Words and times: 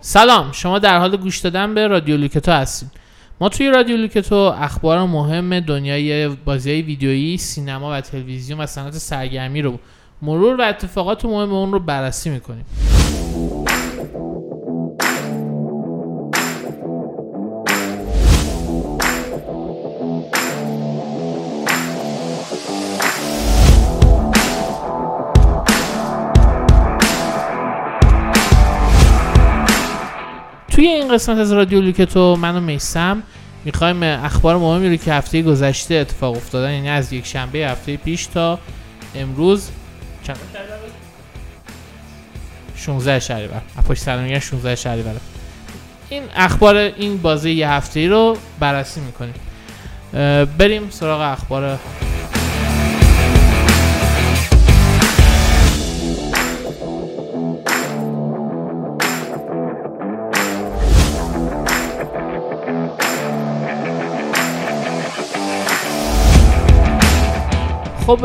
سلام 0.00 0.52
شما 0.52 0.78
در 0.78 0.98
حال 0.98 1.16
گوش 1.16 1.38
دادن 1.38 1.74
به 1.74 1.86
رادیو 1.86 2.16
لوکتو 2.16 2.52
هستید. 2.52 2.90
ما 3.40 3.48
توی 3.48 3.70
رادیو 3.70 3.96
لوکتو 3.96 4.36
اخبار 4.36 5.06
مهم 5.06 5.60
دنیای 5.60 6.28
بازی 6.28 6.82
ویدیویی 6.82 7.36
سینما 7.36 7.92
و 7.92 8.00
تلویزیون 8.00 8.60
و 8.60 8.66
صنعت 8.66 8.98
سرگرمی 8.98 9.62
رو 9.62 9.78
مرور 10.22 10.60
و 10.60 10.62
اتفاقات 10.62 11.24
مهم 11.24 11.52
اون 11.52 11.72
رو 11.72 11.78
بررسی 11.78 12.30
می‌کنیم. 12.30 12.64
قسمت 31.16 31.38
از 31.38 31.52
رادیو 31.52 31.80
لوکتو 31.80 32.36
من 32.36 32.56
و 32.56 32.60
میسم 32.60 33.22
می‌خوایم 33.64 34.02
اخبار 34.02 34.56
مهمی 34.56 34.88
رو 34.88 34.96
که 34.96 35.12
هفته 35.12 35.42
گذشته 35.42 35.94
اتفاق 35.94 36.36
افتادن 36.36 36.72
یعنی 36.72 36.88
از 36.88 37.12
یک 37.12 37.26
شنبه 37.26 37.58
هفته 37.58 37.96
پیش 37.96 38.26
تا 38.26 38.58
امروز 39.14 39.68
چند 40.22 40.36
16 42.76 43.20
شهریور 43.20 43.60
اپاش 43.78 43.98
سلام 43.98 44.38
16 44.38 44.74
شهریور 44.74 45.14
این 46.08 46.22
اخبار 46.34 46.76
این 46.76 47.18
بازی 47.18 47.50
یه 47.50 47.70
هفته 47.70 48.00
ای 48.00 48.08
رو 48.08 48.36
بررسی 48.60 49.00
می‌کنیم. 49.00 49.34
بریم 50.58 50.90
سراغ 50.90 51.20
اخبار. 51.20 51.78
خب 68.06 68.24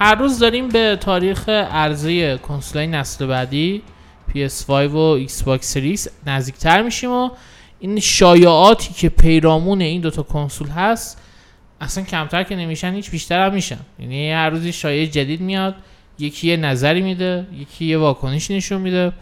هر 0.00 0.14
روز 0.14 0.38
داریم 0.38 0.68
به 0.68 0.98
تاریخ 1.00 1.48
عرضه 1.48 2.38
کنسولای 2.38 2.86
نسل 2.86 3.26
بعدی 3.26 3.82
PS5 4.30 4.70
و 4.70 5.26
Xbox 5.26 5.60
Series 5.74 6.10
نزدیکتر 6.26 6.82
میشیم 6.82 7.10
و 7.10 7.30
این 7.78 8.00
شایعاتی 8.00 8.94
که 8.94 9.08
پیرامون 9.08 9.80
این 9.80 10.00
دوتا 10.00 10.22
کنسول 10.22 10.68
هست 10.68 11.22
اصلا 11.80 12.04
کمتر 12.04 12.42
که 12.42 12.56
نمیشن 12.56 12.94
هیچ 12.94 13.10
بیشتر 13.10 13.46
هم 13.46 13.54
میشن. 13.54 13.78
یعنی 13.98 14.32
هر 14.32 14.50
روزی 14.50 14.72
شایعه 14.72 15.06
جدید 15.06 15.40
میاد 15.40 15.74
یکی 16.18 16.48
یه 16.48 16.56
نظری 16.56 17.02
میده 17.02 17.46
یکی 17.52 17.84
یه 17.84 17.98
واکنش 17.98 18.50
نشون 18.50 18.80
میده. 18.80 19.12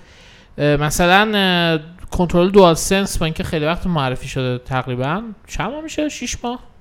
مثلا 0.59 1.81
کنترل 2.11 2.51
دوال 2.51 2.75
سنس 2.75 3.19
با 3.19 3.27
اینکه 3.27 3.45
خیلی 3.45 3.64
وقت 3.64 3.87
معرفی 3.87 4.29
شده 4.29 4.59
تقریبا 4.59 5.23
چند 5.47 5.70
ماه 5.70 5.81
میشه؟ 5.81 6.09
6 6.09 6.45
ماه؟ 6.45 6.75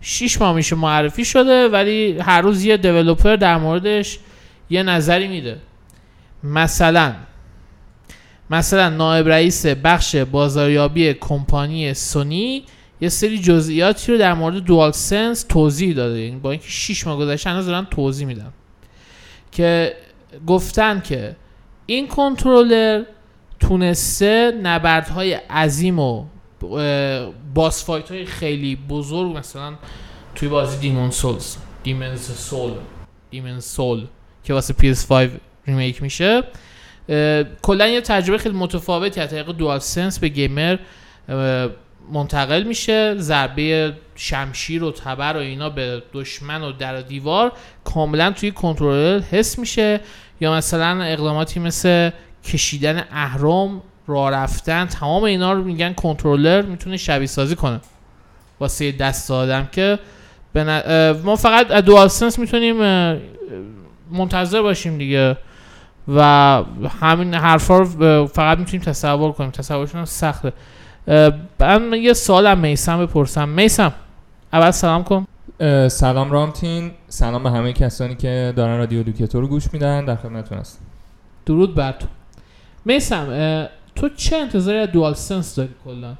6 0.00 0.40
ماه 0.40 0.54
میشه 0.54 0.76
معرفی 0.76 1.24
شده 1.24 1.68
ولی 1.68 2.18
هر 2.18 2.40
روز 2.40 2.64
یه 2.64 2.76
دیولوپر 2.76 3.36
در 3.36 3.56
موردش 3.56 4.18
یه 4.70 4.82
نظری 4.82 5.28
میده. 5.28 5.58
مثلا 6.42 7.14
مثلا 8.50 8.88
نایب 8.88 9.28
رئیس 9.28 9.66
بخش 9.66 10.16
بازاریابی 10.16 11.14
کمپانی 11.14 11.94
سونی 11.94 12.64
یه 13.00 13.08
سری 13.08 13.38
جزئیاتی 13.38 14.12
رو 14.12 14.18
در 14.18 14.34
مورد 14.34 14.56
دوال 14.56 14.92
سنس 14.92 15.42
توضیح 15.42 15.94
داده. 15.94 16.20
یعنی 16.20 16.36
با 16.36 16.50
اینکه 16.50 16.68
6 16.68 17.06
ماه 17.06 17.18
گذشته 17.18 17.50
هنوز 17.50 17.66
دارن 17.66 17.86
توضیح 17.90 18.26
میدن. 18.26 18.52
که 19.52 19.96
گفتن 20.46 21.00
که 21.00 21.36
این 21.86 22.08
کنترلر 22.08 23.02
تونسته 23.60 24.52
نبردهای 24.62 25.32
عظیم 25.32 25.98
و 25.98 26.24
boss 27.54 27.84
fight 27.84 28.10
های 28.10 28.24
خیلی 28.24 28.76
بزرگ 28.76 29.36
مثلا 29.36 29.74
توی 30.34 30.48
بازی 30.48 30.78
Demon 30.78 31.10
Souls 31.10 31.56
Demon's 31.82 32.20
Soul 32.20 32.72
Demon 33.30 33.60
Soul 33.60 34.06
که 34.44 34.54
واسه 34.54 34.74
PS5 34.74 35.28
remake 35.66 36.02
میشه. 36.02 36.42
کلا 37.62 37.88
یه 37.88 38.00
تجربه 38.00 38.38
خیلی 38.38 38.54
متفاوتی 38.54 39.20
از 39.20 39.30
طریق 39.30 39.46
DualSense 39.46 40.18
به 40.18 40.28
gamer 40.28 40.76
منتقل 42.12 42.62
میشه. 42.62 43.14
ضربه 43.18 43.96
شمشیر 44.14 44.84
و 44.84 44.92
تبر 44.92 45.36
و 45.36 45.40
اینا 45.40 45.70
به 45.70 46.02
دشمن 46.12 46.62
و 46.62 46.72
در 46.72 47.00
دیوار 47.00 47.52
کاملا 47.84 48.30
توی 48.30 48.50
کنترلر 48.50 49.20
حس 49.20 49.58
میشه. 49.58 50.00
یا 50.40 50.52
مثلا 50.52 51.02
اقداماتی 51.02 51.60
مثل 51.60 52.10
کشیدن 52.44 53.04
اهرم 53.10 53.82
راه 54.08 54.30
رفتن 54.30 54.86
تمام 54.86 55.24
اینا 55.24 55.52
رو 55.52 55.64
میگن 55.64 55.92
کنترلر 55.92 56.62
می‌تونه 56.62 56.96
شبیه 56.96 57.26
سازی 57.26 57.56
کنه. 57.56 57.80
واسه 58.60 58.92
دست 58.92 59.30
آدم 59.30 59.68
که 59.72 59.98
ما 61.24 61.36
فقط 61.36 61.66
دوال 61.66 62.08
سنس 62.08 62.38
می‌تونیم 62.38 62.76
منتظر 64.10 64.62
باشیم 64.62 64.98
دیگه. 64.98 65.36
و 66.16 66.62
همین 67.00 67.34
حرفا 67.34 67.78
رو 67.78 68.26
فقط 68.26 68.58
می‌تونیم 68.58 68.84
تصور 68.84 69.32
کنیم. 69.32 69.50
تصورشون 69.50 70.04
سخته. 70.04 70.52
من 71.60 71.92
یه 72.00 72.12
سوال 72.12 72.46
هم 72.46 72.58
میسم 72.58 73.06
بپرسم. 73.06 73.48
میسم 73.48 73.92
اول 74.52 74.70
سلام 74.70 75.04
کن. 75.04 75.26
سلام 75.88 76.30
رامتین. 76.30 76.90
سلام 77.08 77.42
به 77.42 77.50
همه 77.50 77.72
کسانی 77.72 78.14
که 78.14 78.52
دارن 78.56 78.78
رادیو 78.78 79.02
دوکیتو 79.02 79.40
رو 79.40 79.48
گوش 79.48 79.64
میدن. 79.72 80.04
در 80.04 80.16
خدمتتون 80.16 80.58
هستم. 80.58 80.80
درود 81.46 81.74
بر 81.74 81.92
تو. 81.92 82.06
میسم 82.84 83.68
تو 84.00 84.08
چه 84.08 84.36
انتظاری 84.36 84.78
از 84.78 84.88
DualSense 84.92 85.54
داری 85.54 85.70
کلا؟ 85.84 86.14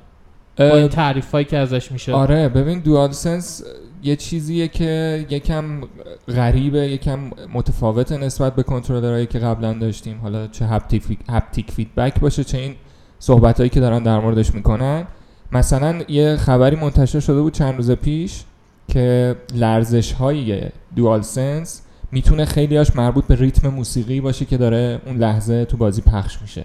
با 0.59 0.77
این 0.77 0.89
تعریف 0.89 1.31
هایی 1.31 1.45
که 1.45 1.59
ازش 1.59 1.93
میشه. 1.93 2.13
آره 2.13 2.49
ببین 2.49 2.81
DualSense 2.81 3.65
یه 4.03 4.17
چیزیه 4.17 4.69
که 4.69 5.27
یکم 5.31 5.81
غریبه 6.29 6.79
یکم 6.79 7.19
متفاوت 7.55 8.13
نسبت 8.13 8.55
به 8.55 8.63
کنترلرهایی 8.63 9.27
که 9.27 9.39
قبلا 9.39 9.73
داشتیم. 9.73 10.19
حالا 10.23 10.47
چه 10.47 10.67
haptic, 10.67 11.03
haptic 11.31 11.71
feedback 11.71 12.21
باشه 12.21 12.45
چه 12.45 12.59
این 12.59 12.75
صحبت 13.19 13.59
هایی 13.59 13.71
که 13.71 13.81
دارن 13.81 14.03
در 14.03 14.21
موردش 14.21 14.55
می‌کنن. 14.55 15.05
مثلا 15.53 16.03
یه 16.09 16.37
خبری 16.37 16.77
منتشر 16.77 17.21
شده 17.21 17.41
بود 17.41 17.53
چند 17.53 17.77
روز 17.77 17.91
پیش 17.91 18.43
که 18.89 19.37
لرزش 19.55 20.13
های 20.13 20.63
دوال 20.97 21.23
سنس 21.23 21.83
می‌تونه 22.13 22.45
خیلیاش 22.45 22.97
مربوط 22.97 23.25
به 23.25 23.37
ریتم 23.37 23.69
موسیقی 23.69 24.21
باشه 24.21 24.45
که 24.45 24.57
داره 24.57 25.01
اون 25.07 25.17
لحظه 25.17 25.65
تو 25.65 25.77
بازی 25.77 26.03
پخش 26.03 26.43
میشه. 26.43 26.65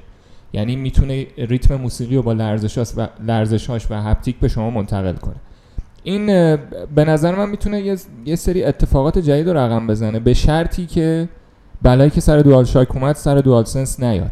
یعنی 0.54 0.76
می‌تونه 0.76 1.28
ریتم 1.38 1.76
موسیقی 1.76 2.16
رو 2.16 2.22
با 2.22 2.34
لرزشاش 2.34 2.88
و 2.98 3.08
لرزشاش 3.28 3.92
و 3.92 3.94
هپتیک 3.94 4.36
به 4.40 4.48
شما 4.48 4.70
منتقل 4.70 5.14
کنه. 5.14 5.36
این 6.04 6.26
به 6.96 7.06
نظر 7.06 7.36
من 7.36 7.50
می‌تونه 7.50 7.98
یه،, 8.26 8.36
سری 8.36 8.64
اتفاقات 8.64 9.20
جدید 9.20 9.50
رقم 9.50 9.88
بزنه 9.88 10.20
به 10.20 10.34
شرطی 10.34 10.86
که 10.86 11.30
بلایی 11.82 12.10
که 12.10 12.22
سر 12.22 12.40
دوال 12.40 12.66
شاک 12.66 12.96
اومد 12.96 13.16
سر 13.16 13.36
دوال 13.36 13.64
سنس 13.64 14.00
نیاد. 14.00 14.32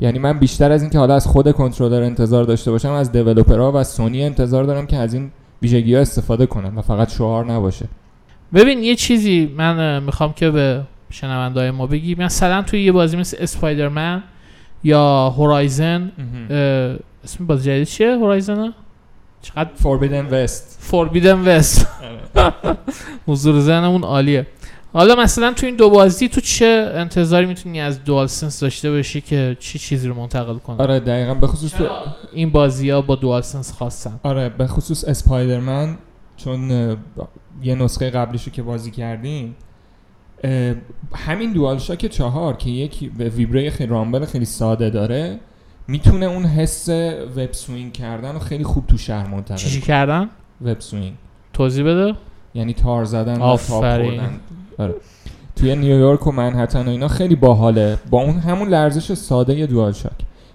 یعنی 0.00 0.18
من 0.18 0.38
بیشتر 0.38 0.72
از 0.72 0.82
اینکه 0.82 0.98
حالا 0.98 1.14
از 1.14 1.26
خود 1.26 1.52
کنترلر 1.52 2.02
انتظار 2.02 2.44
داشته 2.44 2.70
باشم 2.70 2.90
از 2.90 3.12
دیولپرها 3.12 3.72
و 3.72 3.84
سونی 3.84 4.24
انتظار 4.24 4.64
دارم 4.64 4.86
که 4.86 4.96
از 4.96 5.14
این 5.14 5.30
ویژگی 5.62 5.94
ها 5.94 6.00
استفاده 6.00 6.46
کنم 6.46 6.78
و 6.78 6.82
فقط 6.82 7.12
شعار 7.12 7.52
نباشه. 7.52 7.86
ببین 8.54 8.82
یه 8.82 8.94
چیزی 8.94 9.54
من 9.56 10.02
می‌خوام 10.02 10.32
که 10.32 10.50
به 10.50 10.82
شنوندهای 11.10 11.70
ما 11.70 11.86
بگی. 11.86 12.14
مثلا 12.14 12.62
توی 12.62 12.82
یه 12.82 12.92
بازی 12.92 13.16
مثل 13.16 13.36
اسپایدرمن 13.40 14.22
یا 14.86 15.30
هورایزن 15.30 16.12
اسم 17.24 17.46
بازی 17.46 17.70
جدید 17.70 17.86
چیه 17.86 18.16
هورایزن 18.16 18.74
چقدر 19.42 19.70
فوربیدن 19.74 20.26
وست 20.26 20.78
فوربیدن 20.80 21.38
وست 21.38 21.86
حضور 23.26 23.60
زنمون 23.60 24.02
عالیه. 24.02 24.46
حالا 24.92 25.14
مثلا 25.14 25.52
تو 25.52 25.66
این 25.66 25.76
دو 25.76 25.90
بازی 25.90 26.28
تو 26.28 26.40
چه 26.40 26.92
انتظاری 26.94 27.46
می‌تونی 27.46 27.80
از 27.80 28.04
دوال 28.04 28.26
سنس 28.26 28.60
داشته 28.60 28.90
باشی 28.90 29.20
که 29.20 29.56
چی 29.60 29.78
چیزی 29.78 30.08
رو 30.08 30.14
منتقل 30.14 30.58
کنه 30.58 30.76
آره 30.82 31.00
دقیقا 31.00 31.34
به 31.34 31.46
خصوص 31.46 31.70
تو 31.70 31.88
این 32.32 32.50
بازی 32.50 32.90
ها 32.90 33.00
با 33.00 33.14
DualSense 33.14 33.72
خواستن 33.72 34.20
آره 34.22 34.48
به 34.48 34.66
خصوص 34.66 35.04
Spider-Man 35.04 35.98
چون 36.36 36.70
یه 37.62 37.74
نسخه 37.74 38.10
قبلیشو 38.10 38.50
که 38.50 38.62
بازی 38.62 38.90
کردیم 38.90 39.56
همین 41.14 41.52
DualShock 41.52 42.06
چهار 42.06 42.56
که 42.56 42.70
یک 42.70 43.10
ویبره 43.18 43.70
خیلی 43.70 43.90
rumble 43.90 44.24
خیلی 44.24 44.44
ساده 44.44 44.90
داره 44.90 45.38
می‌تونه 45.88 46.26
اون 46.26 46.44
حس 46.44 46.88
web 47.36 47.52
swing 47.52 47.92
کردن 47.92 48.32
رو 48.32 48.38
خیلی 48.38 48.64
خوب 48.64 48.86
تو 48.86 48.98
شهر 48.98 49.26
منتقل 49.26 49.56
چی 49.56 49.80
کردن؟ 49.80 50.28
web 50.64 50.80
swing. 50.80 51.12
توضیح 51.52 51.84
بده. 51.84 52.14
یعنی 52.54 52.74
تار 52.74 53.04
زدن 53.04 53.38
تاب 53.38 53.72
آره. 54.78 54.94
توی 55.56 55.76
نیویورک 55.76 56.26
و 56.26 56.32
منهتن 56.32 56.86
و 56.86 56.90
اینا 56.90 57.08
خیلی 57.08 57.36
باحاله. 57.36 57.98
با 58.10 58.22
اون 58.22 58.38
همون 58.38 58.68
لرزش 58.68 59.14
ساده 59.14 59.66
DualShock. 59.66 60.12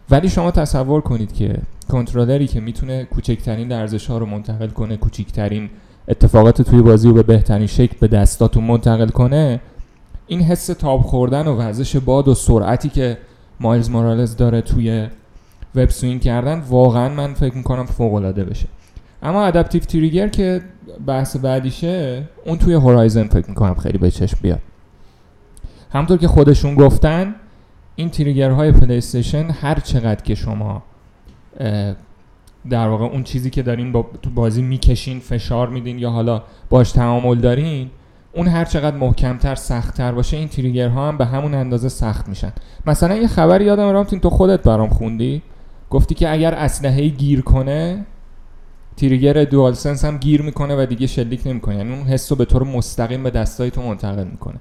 ولی 0.10 0.30
شما 0.30 0.52
تصور 0.52 1.02
کنید 1.02 1.34
که 1.34 1.56
کنترلری 1.90 2.48
که 2.48 2.60
می‌تونه 2.60 3.04
کوچکترین 3.04 3.68
لرزش 3.68 4.08
ها 4.08 4.18
رو 4.18 4.26
منتقل 4.26 4.68
کنه 4.68 4.98
کوچکترین 4.98 5.70
اتفاقات 6.08 6.62
توی 6.62 6.82
بازی 6.82 7.08
رو 7.08 7.14
به 7.14 7.24
بهترین 7.24 7.68
شکل 7.68 7.96
به 8.00 8.08
دستاتون 8.08 8.64
منتقل 8.64 9.08
کنه 9.10 9.60
این 10.28 10.42
حس 10.42 10.66
تاب 10.66 11.02
خوردن 11.02 11.48
و 11.48 11.56
وزش 11.56 11.96
باد 11.96 12.28
و 12.28 12.34
سرعتی 12.34 12.90
که 12.90 13.18
Miles 13.60 13.90
Morales 13.90 14.36
داره 14.36 14.62
توی 14.62 15.08
web 15.76 15.90
swing 15.90 16.22
کردن 16.22 16.60
واقعا 16.60 17.10
من 17.10 17.34
فکر 17.34 17.56
می‌کنم 17.56 17.86
فوق 17.86 18.14
العاده 18.14 18.44
بشه. 18.44 18.68
اما 19.24 19.46
adaptive 19.46 19.82
trigger 19.82 20.28
که 20.28 20.62
بحث 21.08 21.36
بعدیشه 21.36 22.24
اون 22.46 22.58
توی 22.58 22.74
Horizon 22.74 23.28
فکر 23.28 23.50
می‌کنم 23.50 23.76
خیلی 23.76 23.98
به 23.98 24.12
چشم 24.12 24.38
بیاد. 24.42 24.60
همطور 25.94 26.18
که 26.18 26.28
خودشون 26.28 26.76
گفتن 26.76 27.36
این 27.96 28.10
trigger 28.10 28.58
های 28.58 28.72
پلی 28.72 28.98
استیشن 28.98 29.50
هر 29.50 29.80
چقدر 29.80 30.24
که 30.24 30.36
شما 30.36 30.84
در 32.70 32.88
واقع 32.88 33.06
اون 33.06 33.24
چیزی 33.24 33.50
که 33.50 33.62
دارین 33.62 33.92
با 33.92 34.06
تو 34.22 34.30
بازی 34.30 34.62
می‌کشین 34.62 35.20
فشار 35.20 35.70
میدین 35.70 36.00
یا 36.00 36.10
حالا 36.10 36.44
باش 36.70 36.92
تعامل 36.92 37.36
دارین 37.36 37.90
اون 38.34 38.48
هر 38.48 38.66
چقدر 38.66 38.98
محکمتر 38.98 39.56
سختتر 39.56 40.12
باشه 40.12 40.38
این 40.38 40.48
trigger 40.48 41.00
ها 41.00 41.08
هم 41.08 41.18
به 41.18 41.26
همون 41.26 41.54
اندازه 41.54 41.90
سخت 41.90 42.30
میشن. 42.30 42.52
مثلا 42.86 43.16
یه 43.16 43.28
خبر 43.28 43.62
یادم 43.62 43.90
رامتین 43.90 44.20
تو 44.20 44.30
خودت 44.30 44.64
برام 44.64 44.90
خوندی. 44.90 45.42
گفتی 45.90 46.16
که 46.16 46.32
اگر 46.32 46.54
اسلحه 46.54 47.08
گیر 47.08 47.42
کنه 47.42 48.06
trigger 48.98 49.44
DualSense 49.44 50.06
هم 50.06 50.18
گیر 50.18 50.42
می‌کنه 50.42 50.84
و 50.84 50.86
دیگه 50.86 51.08
شلیک 51.08 51.42
نمی‌کنه. 51.46 51.76
یعنی 51.76 51.94
اون 51.94 52.04
حس 52.04 52.32
رو 52.32 52.38
به 52.38 52.46
طور 52.46 52.64
مستقیم 52.64 53.24
به 53.24 53.30
دستای 53.30 53.72
تو 53.72 53.82
منتقل 53.82 54.24
می‌کنه. 54.24 54.56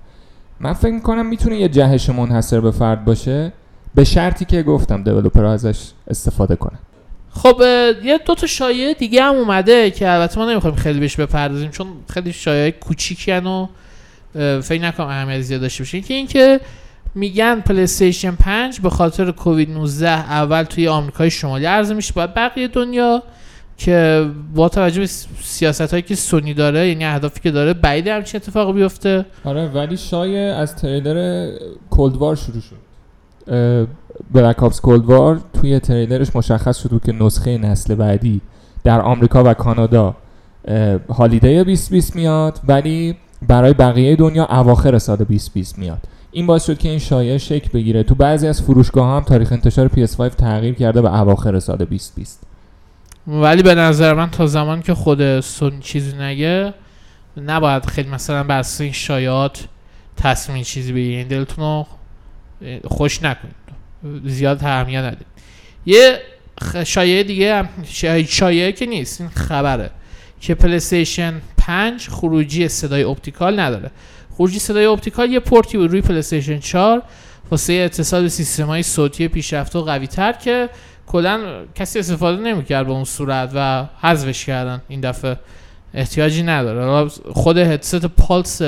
من 0.61 0.73
فکر 0.73 0.93
می‌کنم 0.93 1.27
می‌تونه 1.27 1.57
یه 1.57 1.69
جهش 1.69 2.11
منحصر 2.11 2.61
به 2.61 2.71
فرد 2.71 3.05
باشه. 3.05 3.53
به 3.95 4.05
شرطی 4.05 4.45
که 4.45 4.63
گفتم 4.63 5.03
دیولپر 5.03 5.45
ازش 5.45 5.91
استفاده 6.09 6.57
کنه 6.57 6.79
خب 7.35 7.63
یه 8.05 8.19
دو 8.27 8.35
تا 8.35 8.47
شایعه 8.47 8.95
دیگه 8.95 9.23
هم 9.23 9.35
اومده 9.35 9.91
که 9.91 10.11
البته 10.11 10.39
ما 10.39 10.51
نمی‌خوایم 10.51 10.77
خیلی 10.77 11.01
بهش 11.01 11.17
بپردازیم 11.17 11.71
چون 11.71 11.87
خیلی 12.09 12.33
شایعه 12.33 12.71
کوچیکی 12.71 13.33
و 13.33 13.67
فکر 14.61 14.83
نکنم 14.83 15.07
اهمیت 15.07 15.41
زیاد 15.41 15.61
داشته 15.61 15.83
باشه. 15.83 16.01
که 16.01 16.15
اینکه 16.15 16.61
میگن 17.15 17.61
پلی 17.61 17.83
استیشن 17.83 18.35
5 18.35 18.81
به 18.81 18.91
خاطر 18.91 19.31
کووید 19.31 19.71
19 19.71 20.09
اول 20.09 20.63
توی 20.63 20.89
آمریکای 20.89 21.31
شمالی 21.31 21.65
عرضه 21.65 21.95
میشه 21.95 22.13
باید 22.13 22.35
بقیه 22.35 22.69
دنیا 22.69 23.23
که 23.77 24.31
با 24.55 24.69
توجه 24.69 25.01
به 25.01 25.07
سیاست 25.43 25.91
هایی 25.91 26.03
که 26.03 26.15
سونی 26.15 26.55
داره 26.55 26.89
یعنی 26.89 27.05
اهدافی 27.05 27.41
که 27.41 27.51
داره 27.51 27.75
بعید 27.75 28.07
همچین 28.07 28.41
اتفاق 28.41 28.75
بیفته. 28.75 29.27
آره 29.45 29.69
ولی 29.69 29.97
شایع 29.97 30.55
از 30.57 30.77
تریلر 30.77 31.51
کولدوار 31.91 32.37
شروع 32.37 32.61
شد. 32.61 33.89
بلک 34.33 34.63
آپس 34.63 34.81
کولدوار 34.81 35.41
توی 35.61 35.79
تریلرش 35.79 36.37
مشخص 36.37 36.79
شد 36.79 37.01
که 37.05 37.13
نسخه 37.13 37.59
نسل 37.59 37.95
بعدی 37.95 38.41
در 38.85 39.01
آمریکا 39.01 39.45
و 39.45 39.55
کانادا 39.55 40.15
هالیدی 41.09 41.65
2020 41.65 42.17
میاد 42.17 42.61
ولی 42.69 43.17
برای 43.49 43.73
بقیه 43.73 44.17
دنیا 44.17 44.45
اواخر 44.45 44.99
سال 44.99 45.17
2020 45.17 45.79
میاد. 45.79 45.99
این 46.33 46.47
باعث 46.47 46.67
شد 46.67 46.79
که 46.79 46.89
این 46.89 46.99
شایعه 46.99 47.39
شکل 47.39 47.69
بگیره. 47.75 48.03
تو 48.03 48.15
بعضی 48.15 48.47
از 48.47 48.63
فروشگاه 48.63 49.17
هم 49.17 49.21
تاریخ 49.21 49.53
انتشار 49.53 49.89
PS5 49.89 50.35
تغییر 50.35 50.75
کرده 50.75 51.03
به 51.03 51.21
اواخر 51.21 51.59
سال 51.61 51.77
2020 51.77 52.43
ولی 53.27 53.63
به 53.63 53.75
نظر 53.75 54.15
من 54.15 54.31
تا 54.31 54.47
زمان 54.47 54.83
که 54.83 54.95
خود 54.95 55.41
سون 55.41 55.81
چیزی 55.81 56.17
نگه 56.17 56.75
نباید 57.37 57.87
خیلی 57.87 58.09
مثلا 58.09 58.45
بر 58.45 58.65
این 58.81 58.93
شایعات 58.93 59.65
تصمیم 60.17 60.63
چیزی 60.63 60.93
بگیرین 60.93 61.29
دلتون 61.29 61.87
خوش 62.85 63.23
نکنید. 63.23 63.55
زیاد 64.25 64.65
اهمیت 64.65 65.01
ندید 65.03 65.27
یه 65.87 66.19
شایعه 66.87 67.23
دیگه 67.23 67.55
هم 67.55 67.69
شایعه 68.29 68.73
که 68.73 68.87
نیست 68.87 69.21
این 69.21 69.31
خبره 69.31 69.91
که 70.41 70.55
پلیستیشن 70.55 71.35
5 71.59 72.09
خروجی 72.09 72.69
صدای 72.69 73.03
optical 73.03 73.61
نداره. 73.61 73.91
خروجی 74.37 74.59
صدای 74.59 74.85
optical 74.85 75.33
یه 75.33 75.41
پورتی 75.41 75.79
بود 75.79 75.91
روی 75.91 76.01
پلیستیشن 76.01 76.59
4 76.59 77.03
واسه 77.51 77.73
اتصال 77.73 78.29
سیستم 78.29 78.67
های 78.67 78.83
صوتی 78.83 79.29
پیشرفته 79.29 79.79
و 79.79 79.83
قوی 79.83 80.07
تر 80.07 80.33
که 80.33 80.69
کلا 81.07 81.41
کسی 81.75 81.99
استفاده 81.99 82.43
نمی‌کرد 82.43 82.87
به 82.87 82.93
اون 82.93 83.05
صورت 83.05 83.51
و 83.55 83.87
حذفش 84.01 84.45
کردن. 84.45 84.83
این 84.89 85.01
دفعه 85.01 85.37
احتیاجی 85.95 86.43
نداره. 86.43 87.09
خود 87.33 87.59
هدست 87.59 88.07
Pulse 88.07 88.63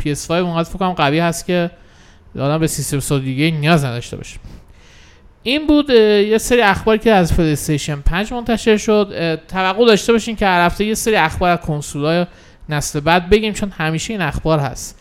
PS5 0.00 0.30
اونقدر 0.30 0.68
فکر 0.68 0.78
کنم 0.78 0.92
قوی 0.92 1.18
هست 1.18 1.46
که 1.46 1.70
آدم 2.38 2.58
به 2.58 2.66
سیستم 2.66 3.00
صوتی 3.00 3.24
دیگه 3.24 3.50
نیاز 3.50 3.84
نداشته 3.84 4.16
باشه. 4.16 4.38
این 5.42 5.66
بود 5.66 5.90
یه 5.90 6.38
سری 6.38 6.60
اخباری 6.60 6.98
که 6.98 7.12
از 7.12 7.36
پلی 7.36 7.52
استیشن 7.52 8.00
5 8.00 8.32
منتشر 8.32 8.76
شد. 8.76 9.40
توقع 9.48 9.86
داشته 9.86 10.12
باشین 10.12 10.36
که 10.36 10.46
هر 10.46 10.66
هفته 10.66 10.84
یه 10.84 10.94
سری 10.94 11.16
اخبار 11.16 11.50
از 11.50 11.58
کنسول‌های 11.58 12.26
نسل 12.68 13.00
بعد 13.00 13.30
بگیم 13.30 13.52
چون 13.52 13.70
همیشه 13.70 14.12
این 14.12 14.22
اخبار 14.22 14.58
هست. 14.58 14.98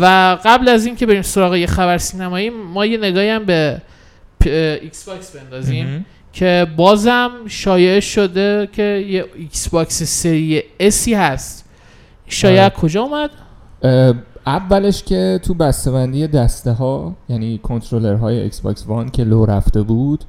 و 0.00 0.04
قبل 0.44 0.68
از 0.68 0.86
اینکه 0.86 1.06
بریم 1.06 1.22
سراغ 1.22 1.54
یه 1.54 1.66
خبر 1.66 1.98
سینمایی 1.98 2.50
ما 2.50 2.86
یه 2.86 2.98
نگاهی 2.98 3.28
هم 3.28 3.44
به 3.44 3.82
ایکس 4.44 5.04
باکس 5.04 5.36
بندازیم 5.36 6.06
که 6.32 6.66
بازم 6.76 7.30
شایعه 7.46 8.00
شده 8.00 8.68
که 8.72 9.04
یه 9.08 9.24
ایکس 9.36 9.68
باکس 9.68 10.02
سری 10.02 10.62
S 10.80 10.97
ی 10.97 11.14
هست. 11.14 11.64
شایعه 12.28 12.64
آره. 12.64 12.74
کجا 12.74 13.02
اومد؟ 13.02 13.30
اولش 14.46 15.02
که 15.02 15.40
تو 15.42 15.54
بسته‌بندی 15.54 16.26
دسته 16.26 16.72
ها 16.72 17.14
یعنی 17.28 17.58
کنترلر 17.58 18.14
های 18.14 18.40
ایکس 18.40 18.60
باکس 18.60 18.86
وان 18.86 19.10
که 19.10 19.24
لو 19.24 19.44
رفته 19.44 19.82
بود 19.82 20.24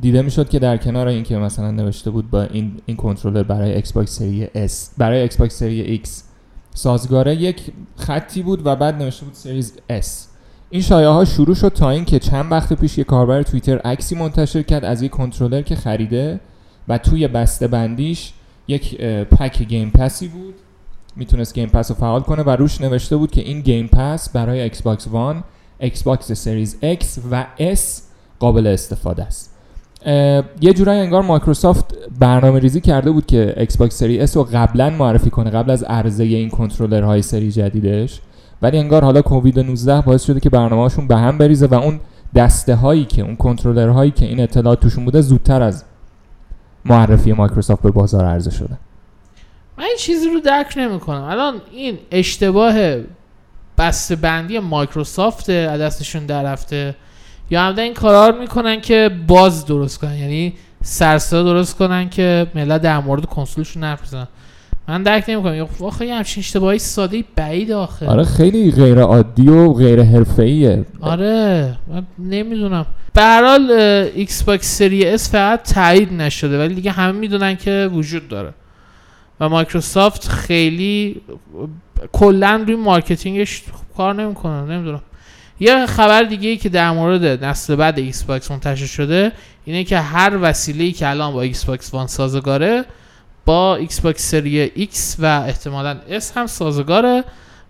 دیده 0.00 0.22
می‌شد 0.22 0.48
که 0.48 0.58
در 0.58 0.76
کنار 0.76 1.08
اینکه 1.08 1.36
مثلا 1.36 1.70
نوشته 1.70 2.10
بود 2.10 2.30
با 2.30 2.42
این 2.42 2.72
این 2.86 2.96
کنترلر 2.96 3.42
برای 3.42 3.74
ایکس 3.74 3.92
باکس 3.92 4.18
سری 4.18 4.46
S 4.46 4.72
برای 4.98 5.20
ایکس 5.20 5.36
باکس 5.36 5.58
سری 5.58 6.00
X. 6.04 6.08
سازگاره 6.74 7.36
یک 7.36 7.72
خطی 7.96 8.42
بود 8.42 8.66
و 8.66 8.76
بعد 8.76 9.02
نوشته 9.02 9.24
بود 9.24 9.34
Series 9.34 9.72
S. 9.90 10.06
این 10.70 10.82
شایعه 10.82 11.10
ها 11.10 11.24
شروع 11.24 11.54
شد 11.54 11.68
تا 11.68 11.90
اینکه 11.90 12.18
چند 12.18 12.52
وقت 12.52 12.72
پیش 12.72 12.98
یک 12.98 13.06
کاربر 13.06 13.42
توییتر 13.42 13.78
عکسی 13.78 14.14
منتشر 14.14 14.62
کرد 14.62 14.84
از 14.84 15.02
یک 15.02 15.10
کنترلر 15.10 15.62
که 15.62 15.76
خریده 15.76 16.40
و 16.88 16.98
توی 16.98 17.28
بسته 17.28 17.66
بندیش 17.68 18.32
یک 18.68 19.00
پک 19.24 19.62
Game 19.62 19.90
Pass 19.90 20.20
ی 20.20 20.28
بود. 20.28 20.54
می‌تونست 21.16 21.54
Game 21.54 21.68
Pass 21.68 21.90
رو 21.90 21.96
فعال 21.96 22.20
کنه 22.20 22.42
و 22.42 22.50
روش 22.50 22.80
نوشته 22.80 23.16
بود 23.16 23.30
که 23.30 23.40
این 23.40 23.60
Game 23.60 23.86
Pass 23.86 24.28
برای 24.28 24.60
ایکس 24.60 24.82
باکس 24.82 25.08
وان 25.08 25.44
ایکس 25.78 26.02
باکس 26.02 26.32
Series 26.32 26.76
X 26.82 27.04
و 27.30 27.46
S 27.74 27.80
قابل 28.38 28.66
استفاده 28.66 29.24
است. 29.24 29.52
یه 30.60 30.72
جورایی 30.74 31.00
انگار 31.00 31.22
مایکروسافت 31.22 31.84
برنامه 32.18 32.58
ریزی 32.58 32.80
کرده 32.80 33.10
بود 33.10 33.26
که 33.26 33.54
ایکس 33.56 33.76
باکس 33.76 33.98
سری 33.98 34.26
S 34.26 34.30
رو 34.30 34.48
قبلا 34.52 34.90
معرفی 34.90 35.30
کنه 35.30 35.50
قبل 35.50 35.70
از 35.70 35.82
عرضه 35.82 36.24
این 36.24 36.50
کنترلر 36.50 37.02
های 37.02 37.22
سری 37.22 37.52
جدیدش. 37.52 38.20
ولی 38.62 38.78
انگار 38.78 39.04
حالا 39.04 39.22
کووید 39.22 39.58
19 39.58 40.00
باعث 40.00 40.24
شده 40.24 40.40
که 40.40 40.50
برنامه‌هاشون 40.50 41.06
به 41.06 41.16
هم 41.16 41.38
بریزه 41.38 41.66
و 41.66 41.74
اون 41.74 42.00
دسته 42.34 42.74
هایی 42.74 43.04
که 43.04 43.22
اون 43.22 43.36
کنترلر 43.36 43.88
هایی 43.88 44.10
که 44.10 44.26
این 44.26 44.40
اطلاعات 44.40 44.80
توشون 44.80 45.04
بوده 45.04 45.20
زودتر 45.20 45.62
از 45.62 45.84
معرفی 46.84 47.32
مایکروسافت 47.32 47.82
به 47.82 47.90
بازار 47.90 48.24
عرضه 48.24 48.50
شده. 48.50 48.78
من 49.78 49.84
این 49.84 49.96
چیزی 49.98 50.28
رو 50.28 50.40
درک 50.40 50.74
نمی‌کنم. 50.76 51.22
الان 51.22 51.60
این 51.72 51.98
اشتباه 52.10 52.74
بسته 53.78 54.16
بندی 54.16 54.58
مایکروسافت 54.58 55.50
از 55.50 55.80
دستشون 55.80 56.26
در 56.26 56.42
رفته. 56.42 56.94
یا 57.50 57.62
همده 57.62 57.82
این 57.82 57.94
کارا 57.94 58.38
می‌کنن 58.38 58.80
که 58.80 59.10
باز 59.26 59.66
درست 59.66 59.98
کنن. 59.98 60.16
یعنی 60.16 60.52
سرسا 60.82 61.42
درست 61.42 61.76
کنن 61.76 62.10
که 62.10 62.46
ملت 62.54 62.82
در 62.82 62.98
مورد 62.98 63.26
کنسولشون 63.26 63.84
حرف 63.84 64.02
بزنن. 64.02 64.28
من 64.88 65.02
درک 65.02 65.24
نمی‌کنم. 65.28 65.68
واقعا 65.78 66.08
یه 66.08 66.14
همچین 66.14 66.40
اشتباهی 66.40 66.78
ساده 66.78 67.24
بعید 67.36 67.72
آخه. 67.72 68.06
آره 68.06 68.24
خیلی 68.24 68.70
غیر 68.70 69.00
عادی 69.00 69.48
و 69.48 69.72
غیر 69.72 70.02
حرفه‌ایه. 70.02 70.84
آره 71.00 71.74
من 71.88 72.06
نمی‌دونم. 72.18 72.86
به 73.14 73.22
هر 73.22 73.44
حال 73.44 73.70
ایکس 74.14 74.42
باکس 74.42 74.78
سری 74.78 75.04
S 75.06 75.30
فقط 75.30 75.72
تایید 75.72 76.12
نشده. 76.12 76.58
ولی 76.58 76.74
دیگه 76.74 76.90
همه 76.90 77.12
می‌دونن 77.12 77.56
که 77.56 77.90
وجود 77.92 78.28
داره. 78.28 78.54
و 79.40 79.48
مایکروسافت 79.48 80.28
خیلی 80.28 81.20
کلا 82.12 82.64
روی 82.66 82.76
marketing 82.76 83.46
ش 83.46 83.62
کار 83.96 84.14
نمی‌کنه 84.14 84.62
نمی‌دونم. 84.62 85.02
یه 85.60 85.86
خبر 85.86 86.22
دیگه 86.22 86.48
ای 86.48 86.56
که 86.56 86.68
در 86.68 86.90
مورد 86.90 87.44
نسل 87.44 87.76
بعد 87.76 87.98
ایکس 87.98 88.24
باکس 88.24 88.50
منتشر 88.50 88.86
شده 88.86 89.32
اینه 89.64 89.84
که 89.84 89.98
هر 89.98 90.38
وسیله‌ای 90.42 90.92
که 90.92 91.08
الان 91.08 91.32
با 91.32 91.42
ایکس 91.42 91.64
باکس 91.64 91.94
وان 91.94 92.06
سازگاره 92.06 92.84
با 93.44 93.76
ایکس 93.76 94.00
باکس 94.00 94.30
سری 94.30 94.60
X 94.60 95.16
و 95.18 95.42
احتمالا 95.46 95.96
S 96.08 96.36
هم 96.36 96.46
سازگاره 96.46 97.24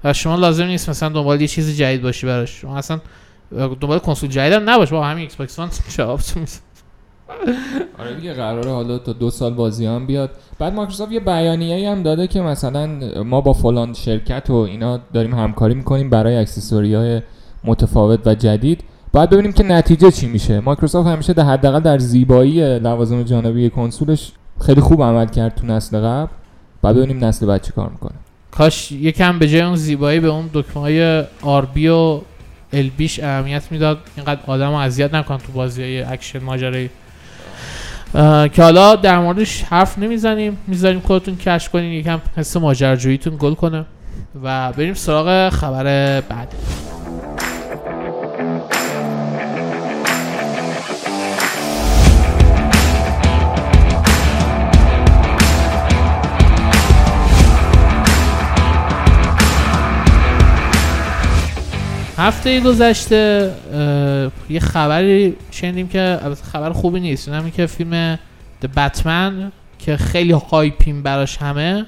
و 0.04 0.12
شما 0.12 0.36
لازم 0.36 0.64
نیست 0.64 0.88
مثلا 0.88 1.08
دنبال 1.08 1.40
یه 1.40 1.48
چیز 1.48 1.76
جدید 1.76 2.02
باشی 2.02 2.26
براش. 2.26 2.60
شما 2.60 2.78
اصلا 2.78 3.00
دنبال 3.52 3.98
کنسول 3.98 4.30
جدید 4.30 4.52
هم 4.52 4.70
نباش 4.70 4.90
با 4.90 5.06
همین 5.06 5.22
ایکس 5.22 5.36
باکس 5.36 5.58
وان 5.58 5.70
جواب 5.88 6.20
آره 7.98 8.14
دیگه 8.14 8.32
قراره 8.32 8.70
حالا 8.70 8.98
تا 8.98 9.12
دو 9.12 9.30
سال 9.30 9.54
بازی 9.54 9.86
هم 9.86 10.06
بیاد. 10.06 10.30
بعد 10.58 10.74
مایکروسافت 10.74 11.12
یه 11.12 11.20
بیانیه 11.20 11.90
هم 11.90 12.02
داده 12.02 12.26
که 12.26 12.40
مثلا 12.40 12.86
ما 13.24 13.40
با 13.40 13.52
فلان 13.52 13.92
شرکت 13.92 14.50
و 14.50 14.54
اینا 14.54 15.00
داریم 15.12 15.34
همکاری 15.34 15.74
می‌کنیم 15.74 16.10
برای 16.10 16.36
accessory 16.36 16.94
های 16.94 17.22
متفاوت 17.64 18.26
و 18.26 18.34
جدید. 18.34 18.84
بعد 19.12 19.30
ببینیم 19.30 19.52
که 19.52 19.62
نتیجه 19.62 20.10
چی 20.10 20.26
میشه. 20.26 20.60
مایکروسافت 20.60 21.08
همیشه 21.08 21.32
در 21.32 21.44
حداقل 21.44 21.80
در 21.80 21.98
زیبایی 21.98 22.78
لوازم 22.78 23.22
جانبی 23.22 23.70
کنسولش 23.70 24.32
خیلی 24.66 24.80
خوب 24.80 25.02
عمل 25.02 25.26
کرد 25.26 25.54
تو 25.54 25.66
نسل 25.66 26.00
قبل. 26.00 26.32
بعد 26.82 26.96
ببینیم 26.96 27.24
نسل 27.24 27.46
بعد 27.46 27.62
چی 27.62 27.72
کار 27.72 27.88
می‌کنه. 27.88 28.14
کاش 28.50 28.92
یکم 28.92 29.38
به 29.38 29.48
جای 29.48 29.60
اون 29.60 29.76
زیبایی 29.76 30.20
به 30.20 30.28
اون 30.28 30.50
دکمه 30.52 30.82
های 30.82 31.24
RB 31.42 31.88
و 31.88 32.20
LB 32.72 32.96
ش 32.96 33.20
اهمیت 33.20 33.62
می‌داد. 33.70 33.98
اینقدر 34.16 34.40
آدم 34.46 34.72
اذیت 34.72 35.14
نکن 35.14 35.36
تو 35.36 35.52
بازی 35.52 35.82
های 35.82 36.02
اکشن 36.02 36.38
ماجرایی. 36.38 36.90
که 38.52 38.62
حالا 38.62 38.96
در 38.96 39.18
موردش 39.18 39.62
حرف 39.62 39.98
نمی‌زنیم. 39.98 40.58
می‌ذاریم 40.66 41.00
خودتون 41.00 41.36
کشف 41.36 41.70
کنین 41.72 41.92
یکم 41.92 42.20
حس 42.36 42.56
ماجراجوییتون 42.56 43.36
گل 43.38 43.54
کنه. 43.54 43.84
و 44.42 44.72
بریم 44.72 44.94
سراغ 44.94 45.48
خبر 45.48 46.20
بعد. 46.20 46.54
هفته 62.22 62.60
گذشته 62.60 63.50
یه 64.50 64.60
خبری 64.60 65.36
شنیدیم 65.50 65.88
که 65.88 66.18
البته 66.22 66.44
خبر 66.44 66.72
خوبی 66.72 67.00
نیست. 67.00 67.28
همین 67.28 67.50
که 67.50 67.66
فیلم 67.66 68.18
The 68.62 68.66
Batman 68.76 69.32
که 69.78 69.96
خیلی 69.96 70.32
هایپیم 70.32 71.02
براش 71.02 71.36
همه. 71.36 71.86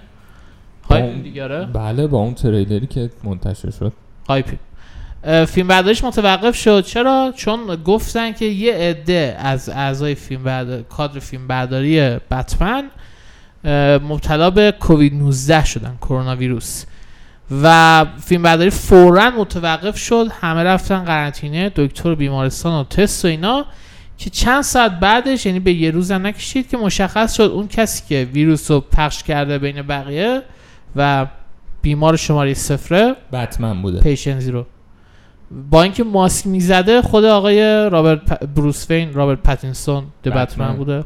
هایپیم 0.91 1.23
دیگه 1.23 1.45
آره؟ 1.45 1.65
بله 1.73 2.07
با 2.07 2.19
اون 2.19 2.35
تریلری 2.35 2.87
که 2.87 3.11
منتشر 3.25 3.71
شد. 3.71 3.93
هایپیم. 4.29 4.59
فیلم 5.49 5.69
برداریش 5.69 6.05
متوقف 6.05 6.57
شد. 6.57 6.85
چرا؟ 6.85 7.33
چون 7.37 7.77
گفتن 7.85 8.33
که 8.33 8.45
یه 8.45 8.75
عده 8.75 9.37
از 9.39 9.69
اعضای 9.69 10.15
فیلم 10.15 10.43
بردار... 10.43 10.83
کادر 10.83 11.19
فیلم 11.19 11.49
برداری 11.49 12.01
بتمن 12.31 12.91
مبتلا 14.09 14.51
به 14.51 14.75
کووید 14.81 15.15
19 15.15 15.65
شدن 15.65 15.97
کرونا 16.01 16.37
ویروس. 16.37 16.85
و 17.63 18.07
فیلم 18.25 18.43
برداری 18.43 18.71
فورا 18.71 19.31
متوقف 19.31 19.99
شد. 19.99 20.27
همه 20.41 20.63
رفتن 20.63 21.05
قرنطینه 21.05 21.73
دکتر 21.77 22.09
و 22.09 22.17
بیمارستان 22.17 22.81
و 22.81 22.85
تست 22.85 23.25
و 23.25 23.29
اینا 23.29 23.65
که 24.19 24.31
چند 24.31 24.63
ساعت 24.63 25.01
بعدش 25.01 25.47
یعنی 25.47 25.61
به 25.61 25.73
یه 25.73 25.91
روز 25.91 26.11
هم 26.11 26.27
نکشید 26.27 26.69
که 26.69 26.77
مشخص 26.77 27.35
شد 27.35 27.43
اون 27.43 27.69
کسی 27.69 28.03
که 28.09 28.29
ویروس 28.33 28.71
رو 28.71 28.81
پخش 28.81 29.23
کرده 29.23 29.59
بین 29.59 29.83
بقیه 29.83 30.43
و 30.97 31.27
بیمار 31.83 32.17
شماره 32.17 32.55
صفره 32.55 33.17
بتمن 33.33 33.83
بوده. 33.83 34.01
patient 34.01 34.39
zero. 34.39 34.67
با 35.71 35.83
اینکه 35.83 36.05
ماسک 36.05 36.47
می‌زده 36.47 37.03
خود 37.03 37.25
آقای 37.25 37.91
رابرت 37.91 38.25
پ... 38.25 38.47
بروس 38.47 38.91
وین 38.91 39.13
رابرت 39.13 39.39
پاتینسون 39.39 40.05
The 40.25 40.29
Batman. 40.29 40.45
بتمن. 40.45 40.77
بوده. 40.77 41.05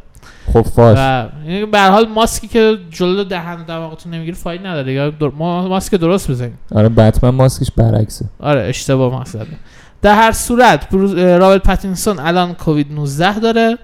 خب 0.53 0.63
فاش 0.63 0.99
و 0.99 1.29
یعنی 1.47 1.67
به 1.67 1.79
هر 1.79 1.91
حال 1.91 2.09
ماسکی 2.09 2.49
که 2.49 2.79
جلو 2.91 3.25
دهن 3.25 3.61
و 3.61 3.65
دماغتون 3.65 4.15
نمی‌گیره 4.15 4.37
فایده 4.37 4.69
نداره. 4.69 4.93
یا 4.93 5.11
در... 5.11 5.29
ما 5.29 5.69
ماسک 5.69 5.95
درست 5.95 6.31
بزنیم. 6.31 6.59
آره 6.75 6.89
بتمن 6.89 7.31
ماسکش 7.31 7.71
برعکسه. 7.77 8.25
آره 8.41 8.63
اشتباه 8.63 9.13
ماسک 9.13 9.47
در 10.03 10.15
هر 10.15 10.33
صورت 10.33 10.95
رابرت 11.15 11.63
پاتینسون 11.63 12.19
الان 12.19 12.55
کووید 12.55 12.93
19 12.93 13.39
داره 13.39 13.79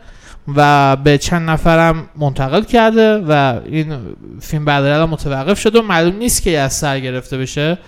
و 0.57 0.97
به 0.97 1.19
چند 1.19 1.51
نفرم 1.51 2.09
منتقل 2.17 2.63
کرده 2.63 3.25
و 3.29 3.61
این 3.65 3.97
فیلم 4.41 4.65
برداری 4.65 4.93
الان 4.93 5.11
متوقف 5.11 5.61
شده 5.61 5.79
و 5.79 5.83
معلوم 5.83 6.17
نیست 6.17 6.43
که 6.43 6.59
از 6.59 6.73
سر 6.73 7.01
گرفته 7.01 7.39
بشه 7.39 7.79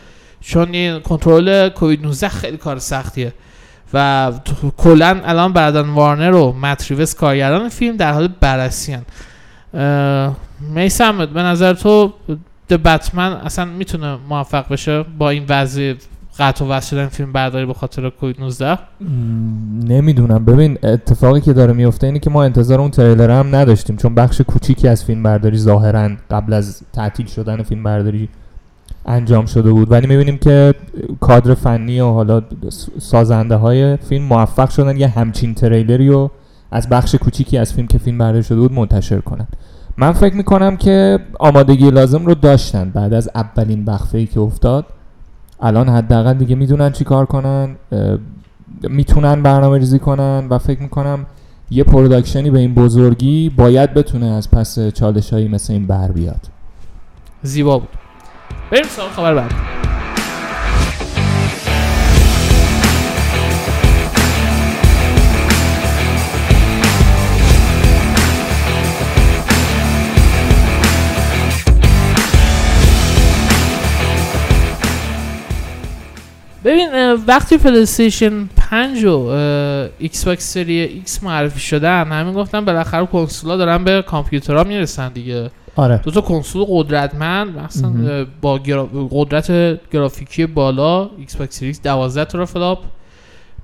چون 0.41 0.69
این 0.75 1.01
کنترل 1.01 1.69
کووید 1.69 2.03
19 2.03 2.29
خیلی 2.29 2.57
کار 2.57 2.79
سختیه. 2.79 3.33
و 3.95 4.33
کلا 4.77 5.21
الان 5.25 5.53
برادن 5.53 5.89
وارنر 5.89 6.35
و 6.35 6.53
مت 6.53 6.91
ریوز 6.91 7.15
کارگردان 7.15 7.69
فیلم 7.69 7.97
در 7.97 8.13
حال 8.13 8.29
بررسی 8.41 8.97
میسم 10.75 11.27
به 11.27 11.43
نظر 11.43 11.75
تو 11.75 12.13
د 12.69 12.73
بتمن 12.73 13.33
اصلا 13.33 13.65
می‌تونه 13.65 14.19
موفق 14.29 14.73
بشه 14.73 15.03
با 15.19 15.31
این 15.31 15.45
وضع 15.49 15.95
قطع 16.39 16.65
و 16.65 16.69
وصل 16.69 16.91
شدن 16.91 17.07
فیلم 17.07 17.33
برداری 17.33 17.67
به 17.67 17.75
خاطر 17.75 18.11
کووید 18.11 18.41
19 18.41 18.79
نمی‌دونم. 19.85 20.45
ببین 20.45 20.79
اتفاقی 20.83 21.41
که 21.41 21.53
داره 21.53 21.73
میفته 21.73 22.07
اینه 22.07 22.19
که 22.19 22.31
ما 22.31 22.45
انتظار 22.45 22.81
اون 22.81 22.91
تریلر 22.91 23.31
هم 23.31 23.57
نداشتیم 23.57 23.97
چون 23.97 24.15
بخش 24.15 24.41
کوچیکی 24.41 24.89
از 24.89 25.05
فیلم 25.05 25.23
برداری 25.23 25.59
ظاهرا 25.59 26.11
قبل 26.31 26.53
از 26.53 26.83
تعطیل 26.93 27.27
شدن 27.27 27.63
فیلم 27.63 27.83
برداری 27.83 28.29
انجام 29.07 29.47
شده 29.47 29.73
بود. 29.73 29.93
ولی 29.93 30.07
می‌بینیم 30.07 30.39
که 30.39 30.75
کادر 31.21 31.55
فنی 31.55 32.01
و 32.01 32.13
حالا 32.13 32.43
سازنده 32.99 33.57
های 33.57 33.97
فیلم 33.97 34.25
موفق 34.25 34.71
شدن. 34.71 34.97
یه 34.97 35.09
همچین 35.09 35.55
تریلری 35.55 36.09
رو 36.09 36.31
از 36.71 36.89
بخش 36.89 37.15
کوچیکی 37.15 37.59
از 37.59 37.73
فیلم 37.73 37.87
که 37.87 37.99
فیلم 37.99 38.19
برداری 38.19 38.43
شده 38.43 38.59
بود 38.59 38.73
منتشر 38.73 39.21
کنن. 39.21 39.47
من 39.97 40.13
فکر 40.13 40.35
می‌کنم 40.35 40.77
که 40.77 41.19
آمادگی 41.39 41.91
لازم 41.91 42.27
رو 42.27 42.35
داشتن. 42.35 42.91
بعد 42.91 43.15
از 43.15 43.31
اولین 43.35 43.85
وقفه 43.85 44.19
ای 44.19 44.27
که 44.27 44.41
افتاد 44.41 44.87
الان 45.61 45.89
حداقل 45.89 46.35
دیگه 46.35 46.55
می‌دونن 46.55 46.93
چی 46.93 47.05
کار 47.05 47.27
کنن 47.27 47.77
می‌تونن 48.83 49.43
برنامه 49.43 49.79
ریزی 49.79 49.99
کنن 49.99 50.47
و 50.51 50.59
فکر 50.59 50.83
می‌کنم 50.83 51.27
یه 51.71 51.85
production 51.85 52.45
ی 52.45 52.51
به 52.51 52.59
این 52.59 52.75
بزرگی 52.75 53.49
باید 53.49 53.95
بتونه 53.95 54.27
از 54.27 54.51
پس 54.51 54.79
چالش 54.79 55.33
هایی 55.33 55.49
مثل 55.49 55.73
این 55.73 55.87
بر 55.87 56.13
بیاد. 56.13 56.41
زیبا 57.43 57.79
بود. 57.79 57.89
بریم 58.71 58.85
سراغ 58.85 59.13
خبر 59.13 59.35
بعد 59.35 59.51
ببین 76.65 77.13
وقتی 77.27 77.59
پلیستیشن 77.59 78.49
5 78.57 79.05
و 79.05 79.11
ایکس 79.99 80.25
باکس 80.25 80.55
سری 80.55 80.81
X 80.81 81.23
معرفی 81.23 81.61
شدن 81.61 82.13
همین 82.13 82.35
گفتن 82.35 82.65
بالاخره 82.65 83.07
کنسولا 83.07 83.57
دارن 83.57 83.85
به 83.85 84.03
کامپیوترها 84.03 84.65
می‌رسن 84.65 85.13
دیگه. 85.13 85.51
آره. 85.77 85.99
دو 85.99 86.11
تا 86.11 86.21
کنسول 86.21 86.65
قدرتمند 86.69 87.59
مثلا 87.59 88.27
با 88.41 88.59
گرا- 88.59 88.89
قدرت 89.11 89.51
گرافیکی 89.91 90.47
بالا 90.47 91.11
ایکس 91.19 91.37
باکس 91.37 91.59
Series 91.61 91.83
12 91.83 92.25
teraflop 92.25 92.79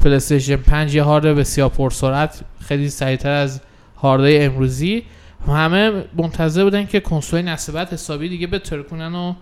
پلی 0.00 0.14
استیشن 0.14 0.56
5 0.56 0.94
یه 0.94 1.02
هارد 1.02 1.26
بسیار 1.26 1.68
پرسرعت 1.68 2.40
خیلی 2.60 2.88
سریعتر 2.90 3.30
از 3.30 3.60
هاردهای 3.96 4.44
امروزی. 4.44 5.02
همه 5.46 6.04
منتظر 6.16 6.64
بودن 6.64 6.86
که 6.86 7.00
کنسول 7.00 7.42
نسل 7.42 7.72
بعد 7.72 7.92
حسابی 7.92 8.28
دیگه 8.28 8.46
بترکونن 8.46 9.14
و 9.14 9.34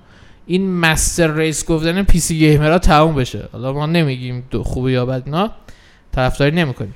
این 0.47 0.81
master 0.81 1.35
race 1.35 1.67
گفتن 1.67 2.03
PC 2.02 2.19
gamer 2.21 2.38
ها 2.38 2.79
تموم 2.79 3.15
بشه. 3.15 3.49
حالا 3.53 3.73
ما 3.73 3.87
نمیگیم 3.87 4.45
خوبه 4.62 4.93
یا 4.93 5.07
بد 5.07 5.23
اینا 5.27 5.50
طرفداری 6.12 6.57
نمی‌کنیم. 6.57 6.95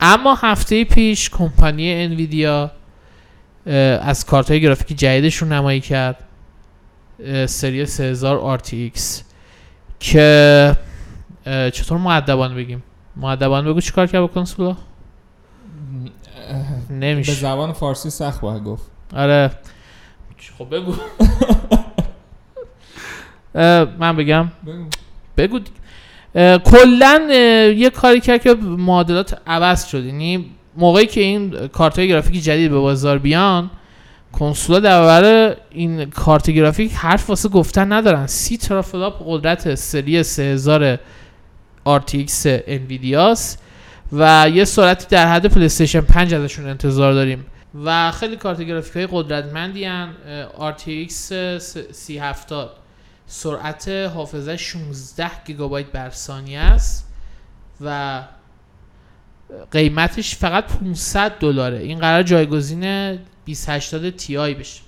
اما 0.00 0.34
هفته 0.34 0.84
پیش 0.84 1.30
کمپانی 1.30 1.92
انویدیا 1.92 2.70
از 4.00 4.26
کارت 4.26 4.50
های 4.50 4.60
گرافیکی 4.60 4.94
جدیدشون 4.94 5.52
رونمایی 5.52 5.80
کرد. 5.80 6.16
سری 7.46 7.86
3000 7.86 8.58
RTX 8.58 9.00
که 10.00 10.76
چطور 11.44 11.98
مودبانه 11.98 12.54
بگیم؟ 12.54 12.82
مودبانه 13.16 13.64
بگو 13.64 13.80
چیکار 13.80 14.06
کرد 14.06 14.20
با 14.20 14.26
کنسولا 14.26 14.76
به 16.88 16.94
نمیشه. 16.94 17.32
زبان 17.32 17.72
فارسی 17.72 18.10
سخت 18.10 18.40
باید 18.40 18.64
گفت. 18.64 18.90
آره. 19.16 19.50
خب 20.58 20.74
بگو. 20.74 20.94
من 23.98 24.16
بگم. 24.16 24.52
بگو. 25.36 25.60
کلا 26.64 27.28
یه 27.76 27.90
کاری 27.90 28.20
کرد 28.20 28.42
که 28.42 28.54
معادلات 28.54 29.40
عوض 29.46 29.86
شد. 29.86 30.04
یعنی 30.04 30.50
موقعی 30.76 31.06
که 31.06 31.20
این 31.20 31.68
کارت 31.68 31.98
های 31.98 32.08
گرافیکی 32.08 32.40
جدید 32.40 32.70
به 32.70 32.78
بازار 32.78 33.18
بیان 33.18 33.70
کنسولا 34.32 34.80
در 34.80 35.56
این 35.70 36.04
کارت 36.04 36.50
گرافیک 36.50 36.92
حرف 36.94 37.28
واسه 37.28 37.48
گفتن 37.48 37.92
ندارن. 37.92 38.26
30 38.26 38.56
teraflop 38.56 39.22
قدرت 39.26 39.74
سری 39.74 40.22
3000 40.22 40.96
RTX 41.86 42.46
Nvidia 42.46 43.40
س 43.40 43.56
و 44.12 44.50
یه 44.54 44.64
سرعتی 44.64 45.06
در 45.10 45.26
حد 45.26 45.46
PlayStation 45.46 46.00
5 46.00 46.34
ازشون 46.34 46.68
انتظار 46.68 47.12
داریم. 47.12 47.46
و 47.84 48.10
خیلی 48.10 48.36
کارت 48.36 48.60
گرافیک 48.60 48.92
های 48.92 49.08
قدرتمندی 49.12 49.84
هن. 49.84 50.08
RTX 50.58 51.12
3070 51.12 52.70
سرعت 53.26 53.88
حافظه 53.88 54.56
16 54.56 55.30
گیگابایت 55.46 55.86
بر 55.86 56.10
ثانیه 56.10 56.58
است 56.58 57.08
و 57.80 58.20
قیمتش 59.70 60.36
فقط 60.36 60.64
500 60.64 61.32
دلاره. 61.40 61.78
این 61.78 61.98
قرار 61.98 62.22
جایگزین 62.22 63.18
2080 63.46 64.10
تی 64.10 64.36
آی 64.36 64.54
بشه. 64.54 64.80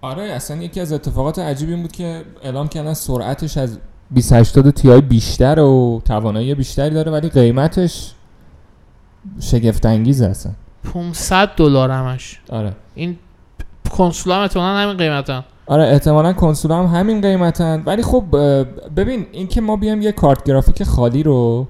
آره 0.00 0.22
اصلا 0.22 0.56
یکی 0.56 0.80
از 0.80 0.92
اتفاقات 0.92 1.38
عجیب 1.38 1.68
این 1.68 1.82
بود 1.82 1.92
که 1.92 2.24
اعلام 2.42 2.68
کردن 2.68 2.94
سرعتش 2.94 3.56
از 3.56 3.78
2080 4.14 4.70
تی 4.70 4.90
آی 4.90 5.00
بیشتر 5.00 5.60
و 5.60 6.02
توانایی 6.04 6.54
بیشتری 6.54 6.94
داره 6.94 7.12
ولی 7.12 7.28
قیمتش 7.28 8.12
شگفت 9.40 9.86
انگیز 9.86 10.22
اصلا. 10.22 10.52
500 10.92 11.48
دلار 11.56 11.90
همش. 11.90 12.40
آره. 12.48 12.72
این 12.94 13.18
کنسول 13.90 14.32
هم 14.32 14.40
احتمالاً 14.40 14.78
همین 14.78 14.96
قیمتن. 14.96 15.44
آره 15.66 15.84
احتمالا 15.84 16.32
کنسول 16.32 16.72
هم 16.72 16.86
همین 16.86 17.20
قیمتن. 17.20 17.82
ولی 17.86 18.02
خب 18.02 18.24
ببین 18.96 19.26
اینکه 19.32 19.60
ما 19.60 19.76
بیایم 19.76 20.02
یه 20.02 20.12
کارت 20.12 20.44
گرافیک 20.44 20.82
خالی 20.82 21.22
رو 21.22 21.66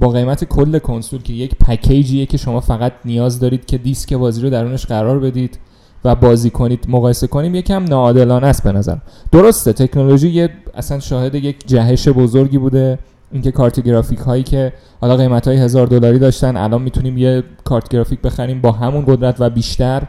با 0.00 0.08
قیمت 0.08 0.44
کل 0.44 0.78
کنسول 0.78 1.22
که 1.22 1.32
یک 1.32 1.54
پکیجیه 1.54 2.26
که 2.26 2.36
شما 2.36 2.60
فقط 2.60 2.92
نیاز 3.04 3.40
دارید 3.40 3.66
که 3.66 3.78
دیسک 3.78 4.14
بازی 4.14 4.42
رو 4.42 4.50
درونش 4.50 4.86
قرار 4.86 5.18
بدید 5.18 5.58
و 6.04 6.14
بازی 6.14 6.50
کنید 6.50 6.86
مقایسه 6.88 7.26
کنیم 7.26 7.54
یکم 7.54 7.84
ناعادلانه 7.84 8.46
است 8.46 8.62
به 8.62 8.72
نظر 8.72 8.96
درسته 9.32 9.72
تکنولوژی 9.72 10.28
یه 10.28 10.50
اصلا 10.74 11.00
شاهد 11.00 11.34
یک 11.34 11.66
جهش 11.66 12.08
بزرگی 12.08 12.58
بوده. 12.58 12.98
اینکه 13.32 13.52
کارت 13.52 13.80
گرافیک 13.80 14.18
هایی 14.18 14.42
که 14.42 14.72
حالا 15.00 15.16
قیمت 15.16 15.48
های 15.48 15.56
هزار 15.56 15.86
دلاری 15.86 16.18
داشتن 16.18 16.56
الان 16.56 16.82
می‌تونیم 16.82 17.18
یه 17.18 17.42
کارت 17.64 17.88
گرافیک 17.88 18.20
بخریم 18.20 18.60
با 18.60 18.72
همون 18.72 19.04
قدرت 19.06 19.36
و 19.38 19.50
بیشتر 19.50 20.02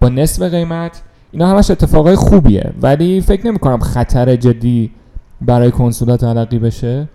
با 0.00 0.08
نصف 0.08 0.42
قیمت. 0.42 1.02
اینا 1.32 1.46
همش 1.46 1.70
اتفاقای 1.70 2.16
خوبیه 2.16 2.72
ولی 2.82 3.20
فکر 3.20 3.46
نمی 3.46 3.58
کنم 3.58 3.78
خطر 3.78 4.36
جدی 4.36 4.90
برای 5.40 5.70
کنسولات 5.70 6.20
تلقی 6.20 6.58
بشه. 6.58 7.08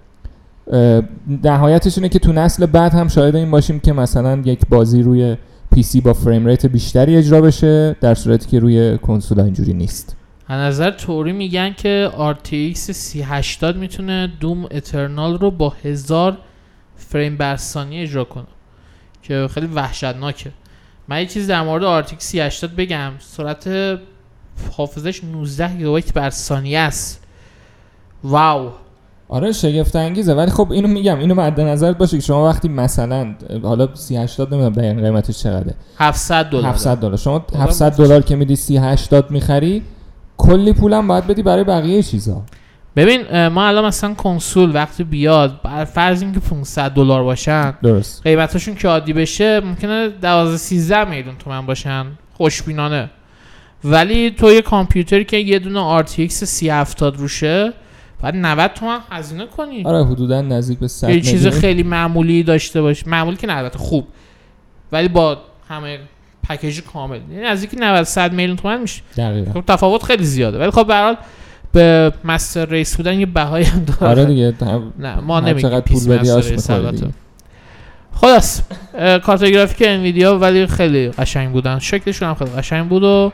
نهایتش 1.43 1.97
اینه 1.97 2.09
که 2.09 2.19
تو 2.19 2.33
نسل 2.33 2.65
بعد 2.65 2.93
هم 2.93 3.07
شاهد 3.07 3.35
این 3.35 3.51
باشیم 3.51 3.79
که 3.79 3.93
مثلا 3.93 4.41
یک 4.45 4.59
بازی 4.69 5.01
روی 5.01 5.37
PC 5.73 6.01
با 6.01 6.13
frame 6.13 6.45
rate 6.45 6.65
بیشتری 6.65 7.17
اجرا 7.17 7.41
بشه 7.41 7.95
در 8.01 8.15
صورتی 8.15 8.49
که 8.49 8.59
روی 8.59 8.97
کنسول 8.97 9.39
اینجوری 9.39 9.73
نیست. 9.73 10.15
از 10.47 10.59
نظر 10.59 10.91
تئوری 10.91 11.31
میگن 11.31 11.73
که 11.73 12.11
RTX 12.17 12.77
3080 12.77 13.77
می‌تونه 13.77 14.31
Doom 14.39 14.65
Eternal 14.71 15.38
رو 15.37 15.51
با 15.51 15.73
هزار 15.83 16.37
فریم 16.95 17.37
بر 17.37 17.55
ثانیه 17.55 18.03
اجرا 18.03 18.23
کنه 18.23 18.45
که 19.23 19.47
خیلی 19.53 19.67
وحشتناکه. 19.67 20.51
من 21.07 21.19
یه 21.19 21.25
چیز 21.25 21.47
در 21.47 21.61
مورد 21.61 22.05
RTX 22.05 22.15
3080 22.19 22.75
بگم 22.75 23.11
سرعت 23.19 23.99
حافظش 24.77 25.23
19 25.23 25.77
گیگابایت 25.77 26.13
بر 26.13 26.29
ثانیه 26.29 26.79
است. 26.79 27.23
واو. 28.23 28.69
آره 29.31 29.51
شگفت 29.51 29.95
انگیزه 29.95 30.33
ولی 30.33 30.51
خب 30.51 30.71
اینو 30.71 30.88
میگم 30.88 31.19
اینو 31.19 31.35
مد 31.35 31.61
نظرت 31.61 31.97
باشه 31.97 32.17
که 32.17 32.23
شما 32.23 32.45
وقتی 32.45 32.69
مثلا 32.69 33.35
حالا 33.63 33.88
30 33.93 34.17
80 34.17 34.53
نمی‌دونم 34.53 34.73
دقیقاً 34.73 35.01
قیمتش 35.01 35.43
چقدره. 35.43 35.73
700 35.97 36.45
دلار. 36.45 36.65
700 36.65 36.97
دلار. 36.97 37.17
شما 37.17 37.45
خدا 37.50 37.59
700 37.59 37.91
دلار 37.91 38.21
که 38.21 38.35
میدی 38.35 38.55
30 38.55 38.77
80 38.77 39.31
می‌خری 39.31 39.81
کلی 40.38 40.73
پولم 40.73 41.07
باید 41.07 41.27
بدی 41.27 41.43
برای 41.43 41.63
بقیه 41.63 42.03
چیزا. 42.03 42.41
ببین 42.95 43.47
ما 43.47 43.67
الان 43.67 43.85
مثلا 43.85 44.13
کنسول 44.13 44.75
وقتی 44.75 45.03
بیاد 45.03 45.61
بر 45.63 45.85
فرض 45.85 46.21
اینکه 46.21 46.39
500 46.39 46.91
دلار 46.91 47.23
باشن 47.23 47.73
درست. 47.83 48.21
قیمتاشون 48.23 48.75
که 48.75 48.88
عادی 48.88 49.13
بشه 49.13 49.59
ممکنه 49.59 50.09
12 50.09 50.57
13 50.57 51.09
میلیون 51.09 51.35
تومن 51.38 51.65
باشن. 51.65 52.05
خوشبینانه. 52.38 53.09
ولی 53.83 54.31
تو 54.31 54.51
یه 54.51 54.61
کامپیوتری 54.61 55.25
که 55.25 55.38
یه 55.38 55.59
دونه 55.59 56.03
RTX 56.03 56.27
3070 56.29 57.17
روشه 57.17 57.73
بعد 58.21 58.35
90 58.35 58.73
تومن 58.73 58.99
هزینه 59.11 59.45
کنی. 59.45 59.83
آره 59.85 60.05
حدودا 60.05 60.41
نزدیک 60.41 60.79
به 60.79 60.87
100 60.87 61.09
یه 61.09 61.21
چیز. 61.21 61.47
خیلی 61.47 61.83
معمولی 61.83 62.43
داشته 62.43 62.81
باش 62.81 63.07
معمولی 63.07 63.37
که 63.37 63.47
نه 63.47 63.55
البته 63.57 63.77
خوب. 63.79 64.07
ولی 64.91 65.07
با 65.07 65.37
همه 65.69 65.99
پکیج 66.49 66.81
کامل. 66.81 67.19
یعنی 67.31 67.43
نزدیک 67.47 67.69
90 67.77 68.03
100 68.03 68.33
میلیون 68.33 68.57
تومن 68.57 68.81
میشه. 68.81 69.01
دقیقاً. 69.17 69.51
خب 69.53 69.63
تفاوت 69.67 70.03
خیلی 70.03 70.23
زیاده. 70.23 70.59
ولی 70.59 70.71
خب 70.71 70.87
به 70.87 70.93
هر 70.93 71.03
حال 71.03 71.17
به 71.73 72.13
مستر 72.23 72.65
ریس 72.65 72.97
بودن 72.97 73.19
یه 73.19 73.25
بهایی 73.25 73.65
هم 73.65 73.83
داره. 73.83 74.11
آره 74.11 74.25
دیگه 74.25 74.53
هم- 74.61 74.93
نه 74.99 75.19
ما 75.19 75.39
نمیگیم 75.39 75.69
چقدر 75.69 75.81
پول 75.81 76.17
بدی 76.17 76.31
آش. 76.31 76.45
خلاص 78.13 78.61
کارت 79.23 79.43
گرافیک 79.43 79.87
انویدیا 79.89 80.37
ولی 80.37 80.67
خیلی 80.67 81.09
قشنگ 81.09 81.51
بودن. 81.51 81.79
شکلشون 81.79 82.29
هم 82.29 82.35
خیلی 82.35 82.51
قشنگ 82.51 82.89
بود 82.89 83.03
و 83.03 83.31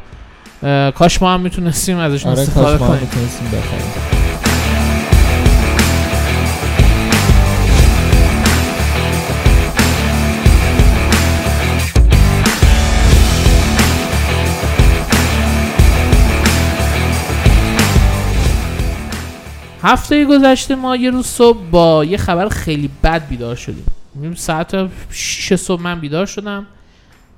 کاش 0.92 1.22
ما 1.22 1.34
هم 1.34 1.42
می‌تونستیم 1.42 1.98
ازشون 1.98 2.32
آره 2.32 2.42
استفاده 2.42 2.78
کنیم. 2.78 4.17
هفته 19.88 20.26
گذشته 20.26 20.76
ما 20.76 20.96
یه 20.96 21.10
روز 21.10 21.26
صبح 21.26 21.58
با 21.72 22.06
یه 22.06 22.18
خبر 22.18 22.50
خیلی 22.50 22.90
بد 23.04 23.28
بیدار 23.28 23.56
شدیم. 23.56 23.86
ساعت 24.36 24.90
6 25.12 25.56
صبح 25.56 25.82
من 25.82 26.00
بیدار 26.00 26.26
شدم. 26.26 26.66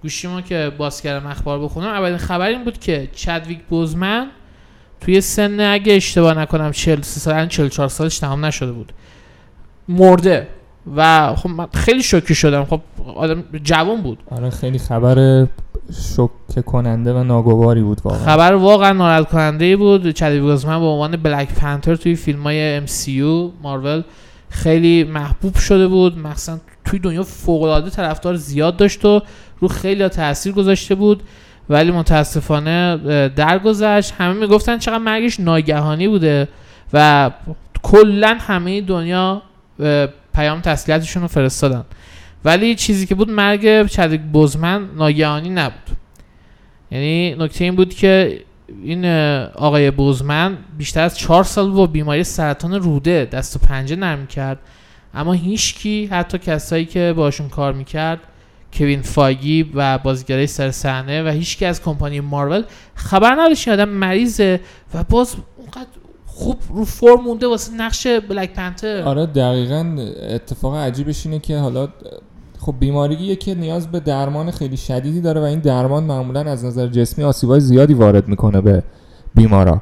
گوشیمو 0.02 0.42
که 0.42 0.72
باز 0.78 1.02
کردم 1.02 1.28
اخبار 1.28 1.60
بخونم 1.60 1.88
اولین 1.88 2.18
خبر 2.18 2.48
این 2.48 2.64
بود 2.64 2.80
که 2.80 3.10
چدویک 3.16 3.60
بوزمن 3.70 4.28
توی 5.02 5.22
سن 5.22 5.60
اگه 5.60 5.94
اشتباه 5.94 6.34
نکنم 6.34 6.72
43 6.72 7.20
سال 7.20 7.48
44 7.48 7.90
سالش 7.90 8.20
تمام 8.20 8.46
نشده 8.46 8.72
بود. 8.72 8.94
مرده. 9.88 10.48
و 10.96 11.36
خب 11.36 11.50
من 11.50 11.68
خیلی 11.74 12.04
شوکه 12.04 12.34
شدم. 12.34 12.66
خب 12.66 12.82
آدم 13.16 13.44
جوان 13.64 14.02
بود. 14.02 14.18
آره 14.32 14.50
خیلی 14.50 14.80
خبر 14.80 15.48
شوکه 16.16 16.62
کننده 16.66 17.14
و 17.14 17.24
ناگواری 17.24 17.82
بود 17.82 18.02
واقعا. 18.04 18.26
خبر 18.26 18.54
واقعا 18.54 18.94
ناراحت 18.94 19.30
کننده 19.30 19.66
ای 19.66 19.76
بود. 19.76 20.12
چدویک 20.12 20.42
بوزمن 20.42 20.80
به 20.80 20.86
عنوان 20.86 21.18
بلک 21.18 21.54
پنتر 21.54 21.96
توی 21.96 22.16
فیلم 22.16 22.44
های 22.44 22.88
MCU 22.88 23.52
مارول 23.64 24.04
خیلی 24.50 25.04
محبوب 25.04 25.56
شده 25.56 25.88
بود. 25.88 26.18
مخصوصا 26.18 26.58
توی 26.86 27.00
دنیا 27.00 27.24
فوق 27.24 27.64
العاده 27.64 27.90
طرفدار 27.90 28.36
زیاد 28.36 28.78
داشت 28.78 29.06
و 29.06 29.22
رو 29.60 29.68
خیلی 29.68 30.08
تاثیر 30.08 30.54
گذاشته 30.54 30.96
بود. 30.96 31.24
ولی 31.70 31.92
متاسفانه 31.92 32.98
درگذشت. 33.36 34.14
همه 34.18 34.34
می‌گفتن 34.34 34.78
چقدر 34.78 34.98
مرگش 34.98 35.40
ناگهانی 35.40 36.08
بوده 36.08 36.48
و 36.94 37.32
کلا 37.84 38.38
همه 38.40 38.82
دنیا 38.82 39.42
پیام 40.34 40.62
تسلیتشون 40.62 41.22
رو 41.22 41.28
فرستادن. 41.28 41.86
ولی 42.46 42.76
چیزی 42.76 43.06
که 43.06 43.16
بود 43.16 43.30
مرگ 43.30 43.88
چدویک 43.88 44.22
بوزمن 44.22 44.90
ناگهانی 44.96 45.50
نبود. 45.50 45.98
یعنی 46.92 47.36
نکته 47.36 47.64
این 47.64 47.76
بود 47.76 47.94
که 47.94 48.42
این 48.84 49.06
آقای 49.56 49.92
بوزمن 49.92 50.58
بیشتر 50.78 51.02
از 51.02 51.18
چهار 51.18 51.44
سال 51.44 51.72
با 51.72 51.88
بیماری 51.88 52.24
سرطان 52.24 52.74
روده 52.74 53.26
دست 53.32 53.56
و 53.56 53.60
پنجه 53.60 53.96
نرم 53.96 54.28
کرد. 54.28 54.60
اما 55.14 55.34
هیچکی 55.34 56.06
حتی 56.06 56.38
کسایی 56.38 56.86
که 56.86 57.14
باشون 57.18 57.50
کار 57.50 57.74
می‌کرد 57.74 58.20
کوین 58.74 59.02
فاگی 59.02 59.72
و 59.74 59.98
بازیگرای 59.98 60.48
سر 60.48 60.72
صحنه 60.72 61.24
و 61.24 61.28
هیچکی 61.28 61.66
از 61.66 61.84
کمپانی 61.84 62.20
مارول 62.20 62.64
خبر 62.96 63.32
نداشت 63.32 63.68
آدم 63.68 63.90
مریضه 63.90 64.60
و 64.94 65.04
باز 65.04 65.36
اونقدر 65.58 65.99
خوب 66.40 66.58
رو 66.70 66.86
فرم 66.86 67.22
مونده 67.26 67.48
واسه 67.48 67.74
نقش 67.74 68.08
بلک 68.08 68.54
پنتر 68.54 69.02
آره 69.02 69.26
دقیقا 69.26 69.98
اتفاق 70.30 70.76
عجیبش 70.76 71.26
اینه 71.26 71.40
که 71.40 71.58
حالا 71.58 71.88
خب 72.60 72.76
بیماریه 72.80 73.36
که 73.36 73.56
نیاز 73.56 73.88
به 73.88 74.00
درمان 74.00 74.52
خیلی 74.52 74.78
شدیدی 74.78 75.22
داره 75.22 75.42
و 75.42 75.44
این 75.44 75.60
درمان 75.60 76.04
معمولا 76.04 76.42
از 76.42 76.66
نظر 76.66 76.88
جسمی 76.88 77.24
آسیبای 77.24 77.60
زیادی 77.60 77.94
وارد 77.94 78.28
می‌کنه 78.28 78.62
به 78.62 78.84
بیمارا. 79.36 79.82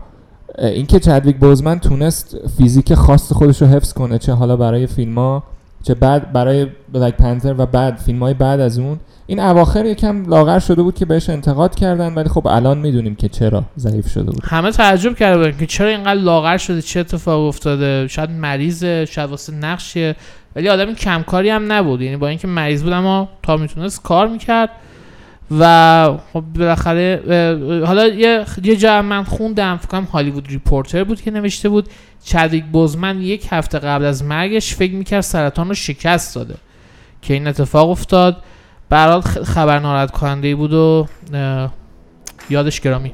اینکه 0.60 1.00
چدویک 1.00 1.38
بوزمن 1.38 1.80
تونست 1.80 2.38
فیزیک 2.58 2.94
خاص 2.94 3.34
خودش 3.34 3.62
رو 3.62 3.68
حفظ 3.68 3.94
کنه 3.94 4.18
چه 4.18 4.34
حالا 4.34 4.56
برای 4.56 4.88
فیلم 4.88 5.18
ها 5.18 5.44
چه 5.88 5.94
بعد 5.94 6.34
برای 6.34 6.68
بلک 6.94 7.18
پنتر 7.18 7.56
و 7.58 7.66
بعد 7.66 7.98
فیلم 7.98 8.20
های 8.20 8.34
بعد 8.34 8.60
از 8.60 8.80
اون 8.80 9.00
این 9.28 9.40
اواخر 9.40 9.86
یکم 9.86 10.30
لاغر 10.30 10.60
شده 10.60 10.84
بود 10.84 10.96
که 10.96 11.06
بهش 11.06 11.30
انتقاد 11.30 11.76
کردن 11.76 12.14
ولی 12.14 12.30
خب 12.30 12.48
الان 12.48 12.78
می‌دونیم 12.78 13.16
که 13.16 13.30
چرا 13.30 13.64
ضعیف 13.78 14.08
شده 14.10 14.32
بود. 14.32 14.42
همه 14.44 14.72
تعجب 14.72 15.16
کرده 15.16 15.38
بودن 15.38 15.58
که 15.58 15.66
چرا 15.66 15.88
اینقدر 15.88 16.20
لاغر 16.20 16.58
شده 16.58 16.82
چه 16.82 17.00
اتفاق 17.00 17.48
افتاده 17.48 18.08
شاید 18.08 18.30
مریضه 18.30 19.06
شاید 19.06 19.30
واسه 19.30 19.54
نقشه 19.54 20.16
ولی 20.56 20.70
آدم 20.70 20.94
کمکاری 20.94 21.50
هم 21.50 21.72
نبود. 21.72 22.02
یعنی 22.02 22.18
با 22.18 22.28
اینکه 22.28 22.48
مریض 22.48 22.84
بود 22.84 22.94
اما 22.94 23.30
تا 23.44 23.58
می‌تونست 23.58 24.04
کار 24.04 24.28
می‌کرد. 24.28 24.70
و 25.52 26.18
خب 26.34 26.44
بالاخره 26.56 27.22
حالا 27.86 28.08
یه 28.08 28.46
یه 28.64 28.76
جا 28.76 29.02
من 29.02 29.24
خوندم 29.24 29.78
فکر 29.78 30.02
هالیوود 30.02 30.48
ریپورتر 30.48 31.04
بود 31.04 31.22
که 31.22 31.32
نوشته 31.32 31.70
بود. 31.70 31.90
چدویک 32.24 32.66
بوزمن 32.66 33.22
یک 33.22 33.48
هفته 33.52 33.80
قبل 33.80 34.06
از 34.06 34.24
مرگش 34.24 34.76
فکر 34.76 34.94
می‌کرد 34.94 35.22
سرطان 35.22 35.68
رو 35.68 35.74
شکست 35.74 36.36
داده 36.36 36.56
که 37.22 37.34
این 37.34 37.48
اتفاق 37.48 37.90
افتاد. 37.90 38.44
به 38.90 38.98
هر 38.98 39.10
حال 39.10 39.22
خ- 39.22 39.44
خبر 39.44 39.80
ناراحت 39.80 40.12
کننده 40.12 40.56
بود 40.56 40.74
و 40.74 41.08
یادش 42.50 42.82
گرامی. 42.82 43.14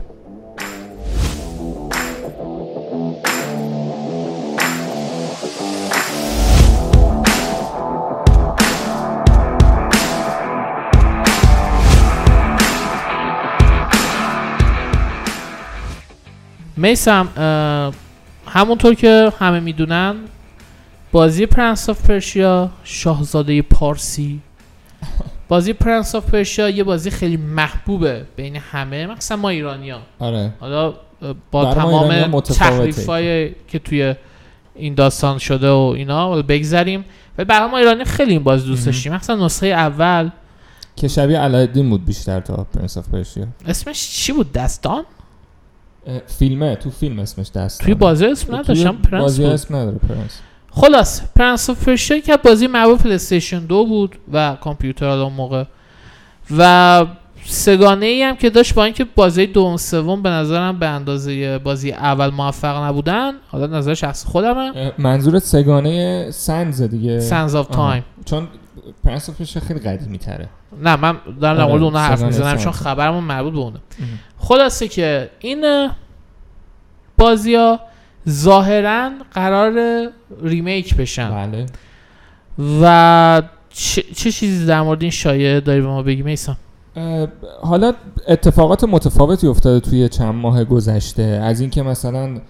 میسم 16.83 17.27
همونطور 18.47 18.93
که 18.93 19.31
همه 19.39 19.59
می‌دونن 19.59 20.15
بازی 21.11 21.45
Prince 21.45 21.89
of 21.89 22.09
Persia 22.09 22.69
شاهزاده 22.83 23.61
پارسی. 23.61 24.41
بازی 25.49 25.73
Prince 25.73 26.15
of 26.15 26.25
Persia 26.25 26.69
یه 26.69 26.83
بازی 26.83 27.09
خیلی 27.09 27.37
محبوبه 27.37 28.25
بین 28.35 28.55
همه 28.55 29.07
مثلا 29.07 29.37
ما 29.37 29.49
ایرانیا 29.49 29.99
آره. 30.19 30.53
حالا 30.59 30.93
با 31.51 31.73
تمام. 31.73 32.41
تحریفای 32.41 33.55
که 33.67 33.79
توی 33.79 34.15
این 34.75 34.93
داستان 34.93 35.37
شده 35.37 35.69
و 35.69 35.93
اینا 35.97 36.41
بگذریم. 36.41 37.05
و 37.37 37.45
برای 37.45 37.69
ما 37.69 37.77
ایرانی 37.77 38.03
خیلی 38.05 38.31
این 38.31 38.43
بازیو 38.43 38.65
دوست. 38.65 38.85
داشتیم. 38.85 39.13
مثلا 39.13 39.45
نسخه 39.45 39.67
اول. 39.67 40.29
که 40.95 41.07
شبیه 41.07 41.39
علاءالدین 41.39 41.89
بود 41.89 42.05
بیشتر 42.05 42.39
تا 42.39 42.67
Prince 42.73 42.97
of 42.97 43.09
Persia 43.09 43.47
اسمش 43.67 44.09
چی 44.11 44.31
بود؟ 44.31 44.51
دستان؟ 44.51 45.05
فیلمه 46.27 46.75
تو 46.75 46.89
فیلم 46.89 47.19
اسمش 47.19 47.51
دستان 47.51 47.81
توی 47.81 47.93
بازی 47.93 48.25
اسم 48.25 48.55
نداشتم 48.55 48.95
Prince 48.95 49.21
بازی 49.21 49.45
اسم 49.45 49.75
نداره 49.75 49.97
Prince 49.97 50.39
خلاصه 50.71 51.21
Prince 51.35 51.69
of 51.69 51.85
Persia 51.85 52.19
که 52.19 52.37
بازی 52.37 52.67
معروف 52.67 53.01
PlayStation 53.01 53.59
دو 53.59 53.85
بود 53.85 54.15
و 54.33 54.57
کامپیوتر 54.61 55.05
اون 55.05 55.33
موقع 55.33 55.63
و 56.57 57.05
سه‌گانه 57.45 58.05
ای 58.05 58.23
هم 58.23 58.35
که 58.35 58.49
داشت 58.49 58.73
با 58.73 58.83
اینکه 58.83 59.05
بازی 59.15 59.45
دوم 59.45 59.77
سوم 59.77 60.21
به 60.21 60.29
نظرم 60.29 60.79
به 60.79 60.87
اندازه 60.87 61.57
بازی 61.57 61.91
اول 61.91 62.29
موفق 62.29 62.83
نبودن 62.83 63.33
حالا 63.47 63.67
نظر 63.67 63.93
شخص 63.93 64.25
خودمه 64.25 64.91
منظورت 64.97 65.43
سه‌گانه 65.43 66.27
Sands 66.31 66.81
دیگه 66.81 67.19
Sands 67.19 67.55
of. 67.55 67.67
Time 67.67 68.03
چون 68.25 68.47
Prince 69.03 69.29
Persia 69.29 69.61
خیلی 69.61 69.79
قدیمی 69.79 70.17
تره. 70.17 70.49
نه 70.81 70.95
من 70.95 71.17
دارم 71.41 71.57
در 71.57 71.63
آره، 71.63 71.71
مورد 71.71 71.83
اونها 71.83 72.01
حرف 72.01 72.23
می‌زنم. 72.23 72.57
چون 72.57 72.71
خبرمون 72.71 73.23
مربوط 73.23 73.53
به 73.53 73.59
اونه. 73.59 73.79
خلاصه 74.37 74.87
که 74.87 75.29
این 75.39 75.89
بازی 77.17 77.55
ها 77.55 77.79
ظاهرا 78.29 79.11
قرار 79.31 79.73
remake 80.41 80.95
بشن. 80.95 81.29
بله. 81.29 81.65
و 82.81 83.41
چه, 83.69 84.01
چه 84.01 84.31
چیزی 84.31 84.65
در 84.65 84.81
مورد 84.81 85.01
این 85.01 85.11
شایعه 85.11 85.59
داری 85.59 85.81
به 85.81 85.87
ما 85.87 86.03
بگی 86.03 86.21
میسم 86.21 86.57
حالا 87.61 87.93
اتفاقات 88.27 88.83
متفاوتی 88.83 89.47
افتاده 89.47 89.79
توی 89.79 90.09
چند 90.09 90.35
ماه 90.35 90.63
گذشته. 90.63 91.23
از 91.23 91.61
اینکه 91.61 91.83
مثلا 91.83 92.41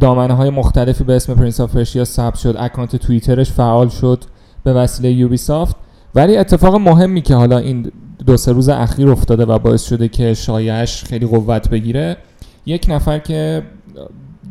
دامنه 0.00 0.34
های 0.34 0.50
مختلفی 0.50 1.04
به 1.04 1.16
اسم 1.16 1.34
Prince 1.34 1.60
of 1.60 1.76
Persia 1.76 2.04
ثبت 2.04 2.38
شد 2.38 2.56
اکانت 2.58 2.96
توییترش 2.96 3.50
فعال 3.50 3.88
شد. 3.88 4.24
به 4.64 4.72
وسیله 4.72 5.12
یوبی 5.12 5.36
سافت 5.36 5.76
ولی 6.14 6.36
اتفاق 6.36 6.74
مهمی 6.74 7.22
که 7.22 7.34
حالا 7.34 7.58
این 7.58 7.92
دو 8.26 8.36
سه 8.36 8.52
روز 8.52 8.68
اخیر 8.68 9.10
افتاده 9.10 9.44
و 9.44 9.58
باعث 9.58 9.88
شده 9.88 10.08
که 10.08 10.34
شایعش 10.34 11.04
خیلی 11.04 11.26
قوت 11.26 11.68
بگیره 11.68 12.16
یک 12.66 12.86
نفر 12.88 13.18
که 13.18 13.62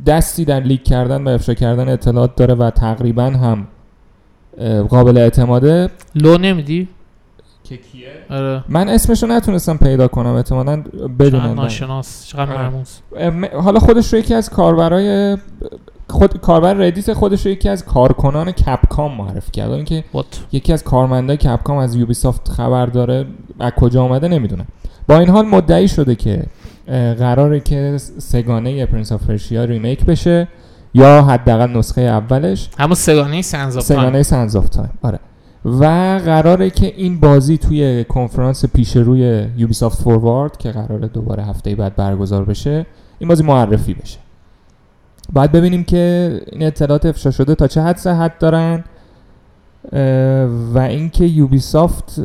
دستی 0.05 0.45
در 0.45 0.59
لیک 0.59 0.83
کردن 0.83 1.23
و 1.23 1.29
افشا 1.29 1.53
کردن 1.53 1.89
اطلاعات 1.89 2.35
داره 2.35 2.53
و 2.53 2.69
تقریبا 2.69 3.23
هم 3.23 3.67
قابل 4.89 5.17
اعتماده. 5.17 5.89
لو 6.15 6.37
نمیدی؟ 6.37 6.87
که 7.63 7.77
کیه؟ 7.77 8.07
آره. 8.29 8.63
من 8.69 8.89
اسمشو 8.89 9.27
نتونستم 9.27 9.77
پیدا 9.77 10.07
کنم 10.07 10.33
احتمالا 10.33 10.83
چقدر 10.83 11.07
بدونم 11.07 11.53
ناشناس. 11.53 12.27
چقدر 12.27 12.53
آره. 12.53 12.69
مرموز. 12.69 12.99
حالا 13.63 13.79
خودش 13.79 14.13
رو 14.13 14.19
یکی 14.19 14.33
از 14.33 14.49
کاربرای 14.49 15.37
خود 16.09 16.41
کاربر 16.41 16.73
Reddit 16.73 17.13
خودش 17.13 17.45
رو 17.45 17.51
یکی 17.51 17.69
از 17.69 17.85
کارکنان 17.85 18.51
Capcom 18.51 19.17
معرفی 19.17 19.51
کرد. 19.51 19.71
اینکه 19.71 20.03
یکی 20.51 20.73
از 20.73 20.83
کارمندای 20.83 21.37
Capcom 21.37 21.77
از 21.77 21.95
Ubisoft 21.95 22.49
خبر 22.49 22.85
داره 22.85 23.25
از 23.59 23.71
کجا 23.71 24.03
آمده 24.03 24.27
نمی‌دونم 24.27 24.65
با 25.07 25.19
این 25.19 25.29
حال 25.29 25.45
مدعی 25.45 25.87
شده 25.87 26.15
که 26.15 26.43
قراره 27.17 27.59
که 27.59 27.97
سه‌گانه 28.17 28.85
Prince 28.85 29.11
of 29.11 29.23
Persia 29.23 29.63
remake 29.63 30.05
بشه 30.05 30.47
یا 30.93 31.23
حداقل 31.23 31.77
نسخه 31.77 32.01
اولش. 32.01 32.69
همون 32.79 32.95
سه‌گانه 32.95 33.41
Sands 33.41 33.77
of 33.77 33.83
سه‌گانه 33.83 34.23
Sands 34.23 34.55
of 34.55 34.69
Time 34.69 34.89
آره. 35.01 35.19
و 35.65 35.85
قراره 36.25 36.69
که 36.69 36.93
این 36.97 37.19
بازی 37.19 37.57
توی 37.57 38.03
کنفرانس 38.03 38.65
پیش 38.65 38.97
روی 38.97 39.45
Ubisoft 39.57 40.01
Forward 40.01 40.57
که 40.57 40.71
قراره 40.71 41.07
دوباره 41.07 41.43
هفته 41.43 41.75
بعد 41.75 41.95
برگزار 41.95 42.45
بشه 42.45 42.85
این 43.19 43.29
بازی 43.29 43.43
معرفی 43.43 43.93
بشه. 43.93 44.19
باید 45.33 45.51
ببینیم 45.51 45.83
که 45.83 46.41
این 46.51 46.63
اطلاعات 46.63 47.05
افشا 47.05 47.31
شده 47.31 47.55
تا 47.55 47.67
چه 47.67 47.81
حد 47.81 47.97
صحت 47.97 48.39
دارن 48.39 48.83
و 50.73 50.79
اینکه 50.79 51.25
یوبیسافت 51.25 52.19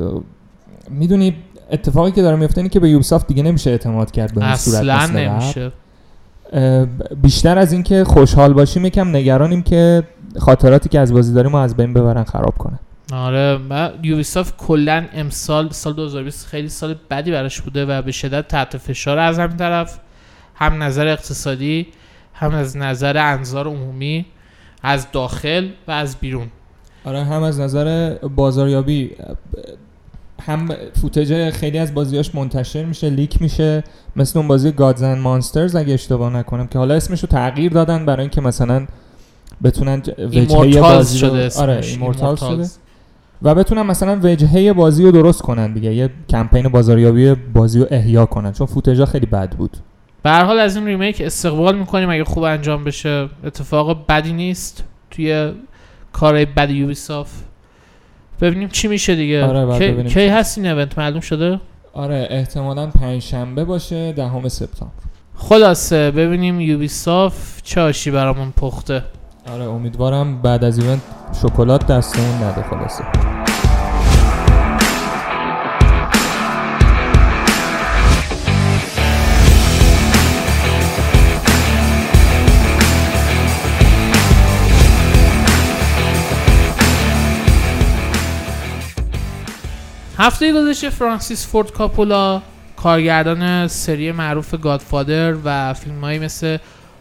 می‌دونی 0.91 1.35
اتفاقی 1.71 2.11
که 2.11 2.23
داره 2.23 2.37
میفته 2.37 2.59
اینه 2.59 2.69
که 2.69 2.81
به 2.81 2.91
یوبیسافت 2.91 3.27
دیگه 3.27 3.43
نمیشه 3.43 3.71
اعتماد 3.71 4.11
کرد 4.11 4.35
به 4.35 4.57
صورت 4.57 4.89
اصلا. 4.89 5.21
نمیشه. 5.21 5.73
بیشتر 7.23 7.59
از 7.59 7.73
اینکه 7.73 8.05
خوشحال 8.05 8.53
باشیم 8.53 8.85
یکم 8.85 9.17
نگرانیم 9.17 9.63
که 9.63 10.03
خاطراتی 10.39 10.89
که 10.89 11.01
از 11.01 11.13
بازی 11.13 11.35
داریم 11.35 11.55
از 11.55 11.77
بین 11.77 11.95
ببرن 11.95 12.25
خراب 12.25 12.59
کنن 12.59 12.79
آره 13.13 13.59
من 13.69 13.91
یوبیسافت 14.03 14.57
کلا 14.57 15.05
امسال 15.15 15.69
سال 15.71 15.93
2020 15.93 16.47
خیلی 16.47 16.69
سال 16.69 16.95
بدی 17.11 17.31
براش 17.31 17.61
بوده 17.61 17.87
و 17.87 18.03
به 18.03 18.13
شدت 18.13 18.49
تحت 18.49 18.77
فشار 18.77 19.19
از 19.19 19.39
همین 19.39 19.57
طرف. 19.57 19.99
هم 20.55 20.83
نظر 20.83 21.07
اقتصادی 21.07 21.87
هم 22.39 22.55
از 22.55 22.77
نظر 22.77 23.17
انظار 23.17 23.67
عمومی 23.67 24.27
از 24.83 25.07
داخل 25.13 25.69
و 25.89 25.91
از 25.91 26.17
بیرون. 26.17 26.47
آره 27.05 27.25
هم 27.25 27.43
از 27.43 27.61
نظر 27.61 28.15
بازاریابی 28.37 29.11
هم 30.43 30.69
footage 31.01 31.51
خیلی 31.51 31.79
از 31.79 31.95
بازیاش 31.95 32.35
منتشر 32.35 32.85
میشه 32.85 33.11
leak 33.11 33.43
میشه. 33.43 33.85
مثل 34.17 34.39
اون 34.39 34.49
بازی 34.49 34.73
Gods 34.73 34.99
and 34.99 35.19
Monsters 35.19 35.77
اگه 35.77 35.95
اشتباه 35.95 36.33
نکنم 36.33 36.67
که 36.67 36.79
حالا 36.79 36.95
اسمش 36.95 37.21
رو 37.21 37.29
تغییر 37.29 37.73
دادن 37.73 38.07
برای 38.07 38.21
اینکه 38.21 38.41
مثلا 38.41 38.87
بتونن 39.65 40.03
وجهه 40.19 40.81
بازی 40.81 41.19
شده 41.19 41.31
رو 41.31 41.37
اسمش 41.37 41.63
آره 41.63 41.81
Immortals 41.87 42.39
شده. 42.39 42.69
و 43.43 43.55
بتونن 43.55 43.83
مثلا 43.83 44.21
وجهه 44.23 44.73
بازی 44.73 45.05
رو 45.05 45.11
درست 45.11 45.43
کنن 45.43 45.73
دیگه 45.73 45.95
یه 45.95 46.11
کمپین 46.29 46.69
بازاریابی 46.69 47.35
بازی 47.35 47.81
رو 47.81 47.87
احیا 47.91 48.27
کنن 48.27 48.53
چون 48.53 48.67
footage 48.67 49.02
ا 49.02 49.07
خیلی 49.07 49.27
بد 49.27 49.51
بود. 49.51 49.77
به 50.23 50.31
حال 50.31 50.59
از 50.59 50.77
این 50.77 50.87
remake 50.87 51.21
استقبال 51.21 51.79
می‌کنیم 51.79 52.11
اگه 52.11 52.25
خوب 52.25 52.43
انجام 52.43 52.85
بشه. 52.85 53.29
اتفاق 53.45 54.07
بدی 54.09 54.33
نیست 54.33 54.85
توی 55.11 55.53
کارهای 56.13 56.45
بد 56.45 56.71
Ubisoft. 56.71 57.45
ببینیم 58.41 58.69
چی 58.69 58.89
میشه 58.89 59.15
دیگه. 59.15 59.45
آره، 59.45 60.05
کی, 60.05 60.27
هست 60.27 60.59
این 60.59 60.67
event 60.67 60.99
معلوم 60.99 61.21
شده؟ 61.21 61.61
آره 61.93 62.27
احتمالا 62.31 62.87
پنج 62.87 63.23
شنبه 63.23 63.65
باشه 63.65 64.13
دهم 64.13 64.49
سپتامبر. 64.49 64.95
خلاصه 65.35 66.11
ببینیم 66.11 66.61
Ubisoft 66.61 67.65
چه 67.65 67.81
آشی 67.81 68.11
برامون 68.11 68.51
پخته. 68.51 69.05
آره 69.53 69.65
امیدوارم 69.65 70.43
بعد 70.43 70.65
از 70.65 70.79
event 70.79 71.01
شکلات 71.43 71.87
دستمون 71.87 72.43
نده 72.43 72.63
خلاصه. 72.63 73.28
هفته 90.19 90.53
گذشته 90.53 90.91
فرانسیس 90.91 91.47
فورد 91.47 91.73
کاپولا 91.73 92.43
کارگردان 92.77 93.69
سری 93.69 94.13
معروف 94.13 94.55
گادفادر 94.63 95.35
و 95.45 95.75
فیلم 95.75 95.99
مثل 95.99 96.59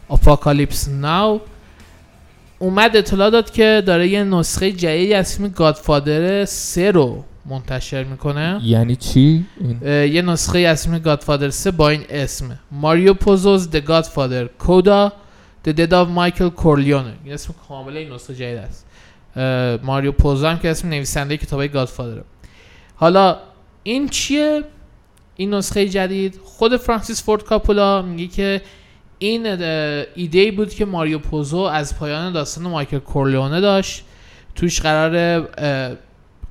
اپاکالیپس 0.10 0.90
ناو 0.90 1.42
اومد 2.60 2.98
اطلاع 2.98 3.30
داد 3.30 3.52
که 3.52 3.84
داره 3.86 4.08
یه 4.08 4.24
نسخه 4.24 4.72
جدیدی 4.72 5.14
از 5.14 5.36
فیلم 5.36 5.50
گادفادر 5.50 6.46
3 6.46 6.92
رو 6.92 7.24
منتشر 7.46 8.04
می‌کنه. 8.04 8.60
یعنی 8.64 8.96
چی؟ 8.96 9.46
یه 9.86 10.22
نسخه 10.22 10.60
از 10.60 10.84
فیلم 10.84 11.00
گادفادر 11.00 11.50
3 11.50 11.72
با 11.72 11.90
این 11.90 12.04
اسم. 12.10 12.60
ماریو 12.72 13.14
پوزوز 13.14 13.70
The 13.70 13.82
Godfather. 13.82 14.48
کودا 14.60 15.14
The 15.68 15.72
Dead 15.72 15.92
of 15.92 16.08
Michael 16.18 16.62
Corleone. 16.64 17.14
این 17.24 17.34
اسم 17.34 17.54
کامل 17.68 17.98
این 17.98 18.14
نسخه 18.14 18.36
جدید 18.36 18.58
است. 18.58 18.86
ماریو 19.84 20.12
پوزو 20.12 20.48
هم 20.48 20.60
که 20.60 20.72
اسم 20.72 20.90
نویسنده 20.90 21.38
کتابای 21.38 21.68
گادفادره. 21.68 22.24
حالا 23.00 23.38
این 23.84 24.10
چیه؟ 24.10 24.64
این 25.36 25.54
نسخه 25.54 25.90
جدید. 25.90 26.40
خود 26.44 26.78
فرانسیس 26.78 27.24
فورد 27.24 27.44
کاپولا 27.44 28.02
میگه 28.02 28.28
که 28.28 28.62
این 29.20 29.46
ایده 30.16 30.40
ای 30.40 30.52
بود 30.52 30.74
که 30.74 30.86
ماریو 30.86 31.20
پوزو 31.20 31.58
از 31.58 32.00
پایان 32.00 32.34
داستان 32.34 32.64
مایکل 32.64 33.00
کورلیونه 33.00 33.62
داشت. 33.62 34.04
توش 34.56 34.82
قرار 34.82 35.42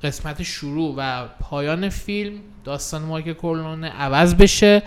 قسمت 0.03 0.43
شروع 0.43 0.95
و 0.97 1.25
پایان 1.39 1.89
فیلم 1.89 2.39
داستان 2.63 3.01
مایکل 3.01 3.33
کورلیونه 3.33 3.89
عوض 3.89 4.35
بشه 4.35 4.83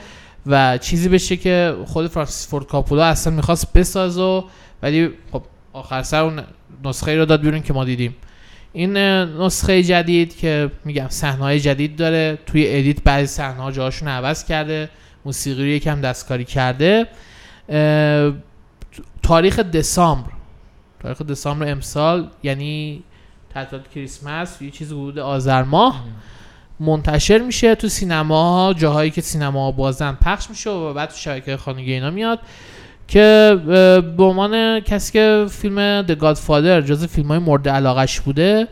و 0.47 0.79
چیزی 0.79 1.09
بشه 1.09 1.37
که 1.37 1.77
خود 1.87 2.07
فرانسیس 2.07 2.49
فورد 2.49 2.67
کاپولا 2.67 3.05
اصلا 3.05 3.33
می‌خواست 3.33 3.73
بسازه 3.73 4.45
ولی 4.83 5.11
خب 5.33 5.43
آخر 5.73 6.03
سر 6.03 6.23
اون 6.23 6.43
نسخه 6.85 7.17
رو 7.17 7.25
داد 7.25 7.41
بیرون 7.41 7.63
که 7.63 7.73
ما 7.73 7.85
دیدیم. 7.85 8.17
این 8.73 8.97
نسخه 8.97 9.83
جدید 9.83 10.37
که 10.37 10.71
میگم 10.85 11.09
صحنه‌های 11.09 11.61
جدید 11.61 11.97
داره. 11.97 12.39
توی 12.47 12.65
ادیت 12.69 13.03
بعضی 13.03 13.27
صحنه‌ها 13.27 13.73
جاهاشون 13.73 14.09
عوض 14.09 14.45
کرده 14.45 14.91
موسیقی 15.25 15.63
رو 15.63 15.69
یکم 15.69 16.01
دستکاری 16.01 16.45
کرده. 16.45 17.07
تاریخ 19.23 19.59
دسامبر. 19.59 20.31
تاریخ 21.03 21.23
دسامبر 21.23 21.71
امسال 21.71 22.29
یعنی 22.43 23.03
تعطیلات 23.55 23.91
کریسمس 23.91 24.63
یه 24.63 24.71
چیز 24.71 24.93
حدود 24.93 25.19
آذر 25.19 25.63
ماه. 25.63 26.05
منتشر 26.81 27.39
میشه 27.39 27.75
تو 27.75 27.89
سینما 27.89 28.75
جاهایی 28.79 29.11
که 29.11 29.21
سینما 29.21 29.73
بازن 29.73 30.13
پخش 30.13 30.51
میشه 30.51 30.71
و 30.71 30.95
بعد 30.95 31.09
تو 31.09 31.17
شبکه 31.17 31.57
خانگی 31.57 31.93
اینا 31.93 32.11
میاد. 32.11 32.39
که 33.11 33.59
به 34.17 34.25
عنوان 34.25 34.81
کسی 34.81 35.13
که 35.13 35.47
فیلم 35.51 36.07
The 36.07 36.11
Godfather 36.11 36.87
جز 36.89 37.05
فیلم 37.05 37.29
های 37.29 37.39
مورد 37.39 37.69
علاقش 37.69 38.21
بوده 38.21 38.69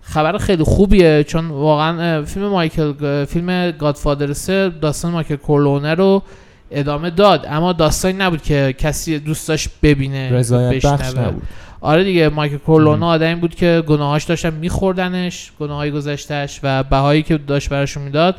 خبر 0.00 0.38
خیلی 0.38 0.64
خوبیه 0.64 1.24
چون 1.24 1.48
واقعا 1.48 2.24
فیلم 2.24 2.48
مایکل 2.48 3.24
فیلم 3.24 3.70
گادفادر 3.70 4.32
3 4.32 4.68
داستان 4.68 5.12
مایکل 5.12 5.36
کورلونه 5.36 5.94
رو 5.94 6.22
ادامه 6.70 7.10
داد 7.10 7.46
اما 7.48 7.72
داستانی 7.72 8.18
نبود 8.18 8.42
که 8.42 8.74
کسی 8.78 9.18
دوست 9.18 9.48
داشت 9.48 9.68
ببینه 9.82 10.32
رضایت 10.32 10.86
بخش. 10.86 11.16
نبود 11.16 11.42
آره 11.80 12.04
دیگه 12.04 12.28
مایکل 12.28 12.56
کورلونا 12.56 13.06
ام. 13.06 13.12
آدمی 13.12 13.34
بود 13.34 13.54
که 13.54 13.82
گناهاش 13.86 14.24
داشتن 14.24 14.54
میخوردنش 14.54 15.52
گناههای 15.60 15.90
گذشتهش 15.90 16.60
و 16.62 16.82
بهایی 16.82 17.22
که 17.22 17.38
داشت 17.38 17.68
براشون 17.68 18.02
می‌داد 18.02 18.36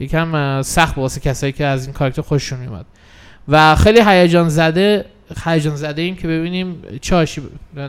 یکم 0.00 0.62
سخت 0.62 0.94
بود 0.94 1.02
واسه 1.02 1.20
کسایی 1.20 1.52
که 1.52 1.66
از 1.66 1.84
این 1.84 1.92
کاراکتر 1.92 2.22
خوششون 2.22 2.58
میومد 2.58 2.84
و 3.48 3.74
خیلی 3.76 4.00
هیجان 4.06 4.48
زده 4.48 5.04
هیجان 5.44 5.76
زده 5.76 6.02
ایم 6.02 6.16
که 6.16 6.28
ببینیم 6.28 6.82
چه 7.00 7.16
آشی 7.16 7.40
ب- 7.40 7.46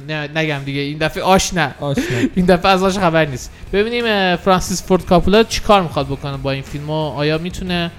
نه 0.08 0.30
نگم 0.36 0.60
دیگه 0.66 0.82
این 0.82 0.98
دفعه 0.98 1.24
آش 1.24 1.54
نه. 1.54 1.76
آشنا 1.80 2.06
این 2.36 2.46
دفعه 2.46 2.72
از 2.72 2.84
آش 2.84 2.98
خبر 2.98 3.26
نیست. 3.26 3.52
ببینیم 3.74 4.36
فرانسیس 4.36 4.84
فورد 4.84 5.06
کاپولا 5.06 5.44
چیکار 5.44 5.82
می‌خواد 5.82 6.08
بکنه 6.08 6.38
با 6.38 6.52
این 6.52 6.62
فیلم 6.64 6.90
و 6.90 6.94
آیا 6.94 7.38
می‌تونه 7.38 7.92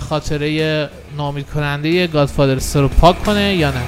خاطره 0.00 0.88
نامید 1.16 1.46
کننده 1.46 2.06
گادفادر 2.06 2.58
3 2.58 2.80
رو 2.80 2.88
پاک 2.88 3.22
کنه 3.24 3.54
یا 3.54 3.70
نه؟ 3.70 3.80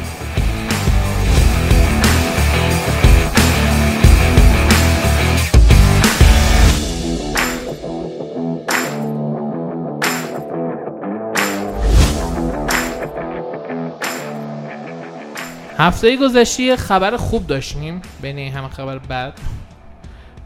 هفته 15.83 16.17
گذشته 16.17 16.77
خبر 16.77 17.17
خوب 17.17 17.47
داشتیم. 17.47 18.03
بین 18.23 18.39
این 18.39 18.53
همه 18.53 18.69
خبر 18.69 18.99
بد. 18.99 19.33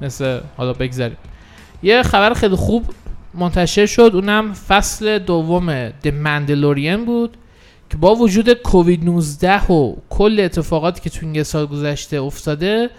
مثل 0.00 0.40
حالا 0.56 0.72
بگذاریم. 0.72 1.16
یه 1.82 2.02
خبر 2.02 2.34
خیلی 2.34 2.56
خوب 2.56 2.84
منتشر 3.34 3.86
شد. 3.86 4.10
اونم 4.14 4.52
فصل 4.52 5.18
دوم 5.18 5.88
د 5.88 6.08
مندلورین 6.08 7.04
بود 7.04 7.36
که 7.90 7.96
با 7.96 8.14
وجود 8.14 8.52
کووید 8.52 9.04
19 9.04 9.64
و 9.72 9.96
کل 10.10 10.40
اتفاقاتی 10.40 11.00
که 11.00 11.10
تو 11.10 11.26
این 11.26 11.42
سال 11.42 11.66
گذشته 11.66 12.16
افتاده 12.16 12.90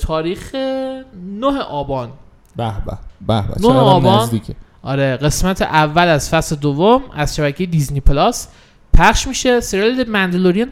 تاریخ 0.00 0.54
9 0.54 1.46
آبان. 1.60 2.08
به 2.56 2.72
به 2.86 2.98
به 3.26 3.42
به. 3.42 3.48
نه 3.48 3.62
چقدر 3.62 3.76
آبان. 3.76 4.22
نزدیکه. 4.22 4.54
آره 4.82 5.16
قسمت 5.16 5.62
اول 5.62 6.08
از 6.08 6.30
فصل 6.30 6.56
دوم 6.56 7.02
از 7.14 7.36
شبکه 7.36 7.66
دیزنی 7.66 8.00
پلاس 8.00 8.48
پخش 8.94 9.26
میشه. 9.26 9.60
سریال 9.60 10.04
Mandalorian 10.08 10.68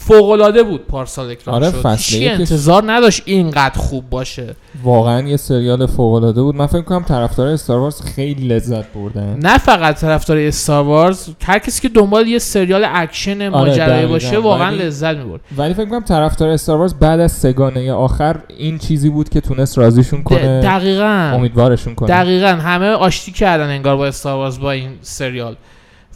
فوق 0.00 0.30
العاده 0.30 0.62
بود 0.62 0.86
پارسال 0.86 1.30
اکران 1.30 1.54
آره، 1.56 1.70
شد. 1.72 1.76
فصل 1.80 2.16
یکش- 2.16 2.38
انتظار 2.40 2.92
نداشت 2.92 3.22
اینقدر 3.24 3.78
خوب 3.78 4.10
باشه. 4.10 4.54
واقعا 4.82 5.28
یه 5.28 5.36
سریال 5.36 5.86
فوق 5.86 6.14
العاده 6.14 6.42
بود. 6.42 6.54
من 6.56 6.66
فکر 6.66 6.80
کنم 6.82 7.02
طرفدار 7.02 7.46
Star 7.48 7.78
Wars 7.78 8.00
خیلی 8.02 8.48
لذت 8.48 8.92
بردن. 8.92 9.38
نه 9.42 9.58
فقط 9.58 10.00
طرفدار 10.00 10.36
Star 10.38 10.84
Wars 10.84 11.28
هر 11.44 11.58
کسی 11.58 11.82
که 11.82 11.88
دنبال 11.88 12.26
یه 12.28 12.38
سریال 12.38 12.86
اکشن 12.88 13.48
ماجرایی 13.48 13.80
آره، 13.80 13.92
دقیقاً. 13.92 14.08
باشه 14.12 14.38
واقعا 14.38 14.68
ولی- 14.68 14.78
لذت 14.78 15.16
می‌برد. 15.16 15.40
ولی 15.56 15.74
فکر 15.74 15.84
کنم 15.88 16.00
طرفدار 16.04 16.48
Star 16.48 16.78
Wars 16.78 16.94
بعد 16.94 17.20
از 17.20 17.32
سه‌گانه 17.32 17.92
آخر 17.92 18.36
این 18.58 18.78
چیزی 18.78 19.08
بود 19.10 19.28
که 19.28 19.40
تونست 19.40 19.78
راضیشون 19.78 20.22
کنه 20.22 20.60
دقیقا. 20.60 21.32
امیدوارشون 21.34 21.94
کنه. 21.94 22.08
دقیقا. 22.08 22.46
همه 22.48 22.86
آشتی 22.86 23.32
کردن 23.32 23.68
انگار 23.68 23.96
با 23.96 24.06
Star 24.06 24.36
Wars 24.36 24.58
با 24.60 24.70
این 24.72 24.90
سریال. 25.02 25.56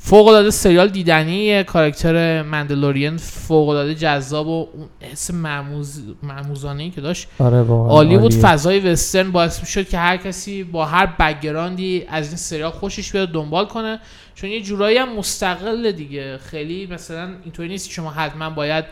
فوق 0.05 0.27
العاده 0.27 0.51
سریال 0.51 0.89
دیدنی 0.89 1.65
کاراکتر 1.65 2.43
مندلورین 2.43 3.17
فوق 3.17 3.69
العاده 3.69 3.95
جذاب 3.95 4.47
و 4.47 4.69
اون 4.73 4.89
حس 5.13 5.31
مرموزانه 6.23 6.83
ای 6.83 6.91
که 6.91 7.01
داشت. 7.01 7.29
آره 7.39 7.59
عالی 7.69 8.19
بود. 8.19 8.35
فضای 8.35 8.81
وسترن 8.81 9.33
باعث 9.33 9.61
می‌شد 9.61 9.89
که 9.89 9.99
هر 9.99 10.17
کسی 10.17 10.65
با 10.65 10.85
هر 10.85 11.07
بکگراندی 11.07 12.05
از 12.09 12.29
این 12.29 12.37
سریال 12.37 12.71
خوشش 12.71 13.13
بیاد 13.13 13.29
دنبال 13.29 13.67
کنه. 13.67 14.01
چون 14.35 14.51
یه 14.51 14.63
جورایی 14.63 14.99
هم 14.99 15.17
مستقل 15.17 15.93
دیگه. 15.93 16.39
خیلی 16.39 16.87
مثلا 16.87 17.35
اینطوری 17.45 17.69
نیست 17.69 17.89
که 17.89 17.95
شما 17.95 18.11
حتما 18.11 18.51
باید 18.51 18.85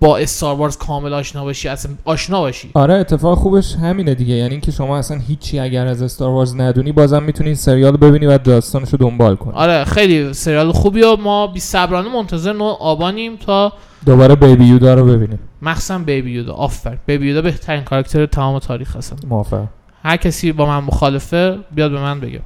با 0.00 0.18
استار 0.18 0.56
وارز 0.56 0.76
کامل 0.76 1.12
آشنا 1.12 1.44
باشی 1.44 1.68
اصلا 1.68 1.92
آشنا 2.04 2.40
باشی 2.40 2.70
آره 2.74 2.94
اتفاق 2.94 3.38
خوبش 3.38 3.74
همینه 3.74 4.14
دیگه. 4.14 4.34
یعنی 4.34 4.50
اینکه 4.50 4.72
شما 4.72 4.98
اصلا 4.98 5.18
هیچی 5.18 5.58
اگر 5.58 5.86
از 5.86 6.02
استار 6.02 6.30
وارز 6.30 6.54
ندونی 6.56 6.92
بازم 6.92 7.22
می‌تونی 7.22 7.54
سریال 7.54 7.92
رو 7.92 7.98
ببینی 7.98 8.26
و 8.26 8.38
داستانش 8.38 8.90
رو 8.90 8.98
دنبال 8.98 9.36
کنی. 9.36 9.52
آره 9.54 9.84
خیلی 9.84 10.32
سریال 10.32 10.72
خوبی 10.72 11.02
و 11.02 11.16
ما 11.16 11.46
بی 11.46 11.60
صبرانه 11.60 12.08
منتظر 12.08 12.52
نو 12.52 12.64
آبانیم 12.64 13.36
تا 13.36 13.72
دوباره 14.06 14.34
بیبی 14.34 14.64
یودا 14.64 14.94
رو 14.94 15.04
ببینیم. 15.04 15.38
مخصوصا 15.62 15.98
بیبی 15.98 16.32
یودا 16.32 16.52
آفر 16.52 16.98
بیبی 17.06 17.28
یودا 17.28 17.42
بهترین 17.42 17.82
کاراکتر 17.82 18.26
تمام 18.26 18.58
تاریخ 18.58 18.96
هستن 18.96 19.28
موافق 19.28 19.64
هر 20.02 20.16
کسی 20.16 20.52
با 20.52 20.66
من 20.66 20.78
مخالفه 20.78 21.58
بیاد 21.70 21.90
به 21.90 22.00
من 22.00 22.20
بگه. 22.20 22.40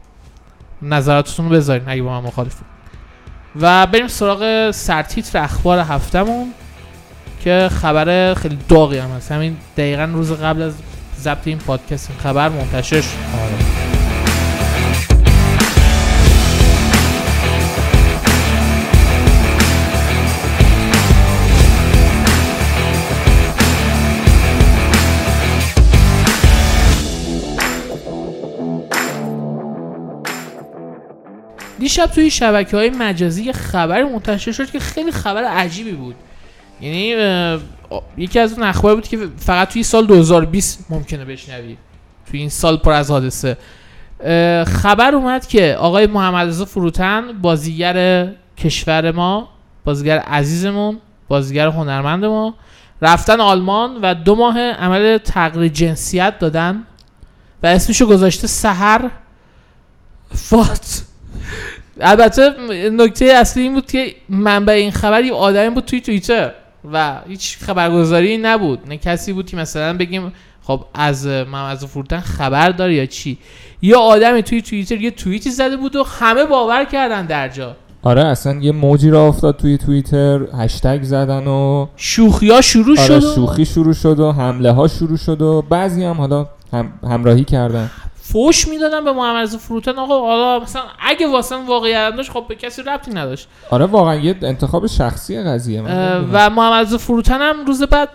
نظراتتون 0.83 1.49
رو 1.49 1.53
بذارین. 1.53 1.83
اگه 1.87 2.03
با 2.03 2.21
من 2.21 2.27
مخالفه. 2.27 2.65
و 3.61 3.87
بریم 3.87 4.09
سراغ 4.09 4.71
سرتیتر 4.71 5.39
اخبار 5.39 5.79
هفتمون 5.79 6.47
که 7.41 7.69
خبر 7.73 8.35
خیلی 8.35 8.59
داغی 8.69 8.99
هم 8.99 9.11
هست. 9.11 9.33
همین 9.33 9.57
دقیقا 9.77 10.05
روز 10.05 10.33
قبل 10.33 10.63
از 10.63 10.73
ضبط 11.21 11.47
این 11.47 11.59
پادکست 11.59 12.11
این 12.11 12.19
خبر 12.19 12.49
منتشر 12.49 13.01
شد. 13.01 13.09
آره. 13.43 13.81
دیشب 31.79 32.07
توی 32.07 32.31
شبکه 32.31 32.77
های 32.77 32.91
مجازی 32.91 33.45
یه 33.45 33.53
خبر 33.53 34.03
منتشر 34.03 34.53
شد 34.53 34.71
که 34.71 34.79
خیلی 34.79 35.13
خبر 35.13 35.45
عجیبی 35.45 35.93
بود. 35.93 36.15
یعنی 36.81 37.15
یکی 38.17 38.39
از 38.39 38.53
اون 38.53 38.63
اخبار 38.63 38.95
بود 38.95 39.09
که 39.09 39.19
فقط 39.37 39.73
توی 39.73 39.83
سال 39.83 40.07
2020 40.07 40.87
ممکنه 40.91 41.25
بشنوی. 41.25 41.77
توی 42.31 42.41
این 42.41 42.49
سال 42.49 42.77
پر 42.77 42.93
از 42.93 43.11
حادثه. 43.11 43.57
خبر 44.67 45.15
اومد 45.15 45.47
که 45.47 45.77
آقای 45.79 46.07
محمد 46.07 46.49
رضا 46.49 46.65
فروتن 46.65 47.33
بازیگر 47.43 48.29
کشور 48.59 49.11
ما 49.11 49.49
بازیگر 49.85 50.19
عزیزمون 50.19 50.99
بازیگر 51.29 51.69
هنرمند 51.69 52.25
ما 52.25 52.55
رفتن 53.03 53.41
آلمان 53.41 53.99
و 54.03 54.15
دو 54.15 54.35
ماه 54.35 54.59
عمل 54.61 55.19
تغییر 55.19 55.73
جنسیت 55.73 56.39
دادن 56.39 56.83
و 57.63 57.67
اسمشو 57.67 58.07
گذاشته 58.07 58.47
سهر 58.47 59.11
فات. 60.35 61.03
البته 62.01 62.51
نکته 62.91 63.25
اصلی 63.25 63.63
این 63.63 63.75
بود 63.75 63.87
که 63.87 64.15
منبع 64.29 64.73
این 64.73 64.91
خبر 64.91 65.25
یه 65.25 65.33
آدمی 65.33 65.71
بود 65.71 65.85
توی 65.85 66.01
توییتر. 66.01 66.53
و 66.93 67.21
هیچ 67.29 67.59
خبرگزاری 67.59 68.39
نبود. 68.39 68.79
نه 68.89 68.97
کسی 68.97 69.33
بود 69.33 69.47
که 69.47 69.57
مثلا 69.57 69.97
بگیم 69.97 70.33
خب 70.63 70.85
از 70.95 71.27
محمد 71.27 71.79
فروتن 71.79 72.21
خبر 72.21 72.69
داره 72.69 72.95
یا 72.95 73.07
چی؟ 73.07 73.39
یه 73.83 73.97
آدمی 73.97 74.43
توی 74.43 74.63
توییتر 74.63 75.01
یه 75.01 75.11
توییتی 75.11 75.51
زده 75.51 75.77
بود 75.77 75.97
و 75.97 76.05
همه 76.05 76.45
باور 76.45 76.85
کردن 76.85 77.27
در 77.27 77.49
جا. 77.49 77.77
آره 78.03 78.25
اصلا 78.25 78.59
یه 78.61 78.73
موجی 78.73 79.11
را 79.11 79.27
افتاد 79.27 79.57
توی 79.57 79.79
توییتر 79.79 80.41
هشتگ 80.59 81.03
زدن 81.03 81.47
و 81.47 81.87
شوخی 81.97 82.51
ها 82.51 82.61
شروع 82.61 83.01
آره 83.01 83.21
شد 83.21 83.25
و 83.25 83.35
شوخی 83.35 83.65
شروع 83.65 83.93
شد 83.93 84.21
و 84.21 84.33
حمله 84.33 84.73
ها 84.73 84.89
شروع 84.89 85.17
شد 85.17 85.43
و 85.43 85.63
بعضی 85.63 86.05
هم 86.05 86.17
حالا 86.17 86.47
هم 86.73 86.93
همراهی 87.03 87.45
کردن. 87.45 87.91
فوش 88.33 88.69
می‌دادن 88.69 89.05
به 89.05 89.13
محمد 89.13 89.43
رضا 89.43 89.59
فروتن. 89.59 89.99
آقا 89.99 90.21
حالا 90.21 90.65
مثلا 90.65 90.83
اگه 91.01 91.27
واسه 91.27 91.57
واقعیت 91.57 92.17
داشت 92.17 92.31
خب 92.31 92.45
به 92.49 92.55
کسی 92.55 92.83
ربطی 92.83 93.11
نداشت. 93.11 93.49
آره 93.71 93.85
واقعا 93.85 94.15
یه 94.15 94.35
انتخاب 94.43 94.87
شخصی 94.87 95.43
قضیه. 95.43 95.81
من. 95.81 96.29
و 96.33 96.51
محمد 96.51 96.87
رضا 96.87 96.99
فروتن 96.99 97.41
هم 97.41 97.67
روز 97.67 97.83
بعد 97.83 98.13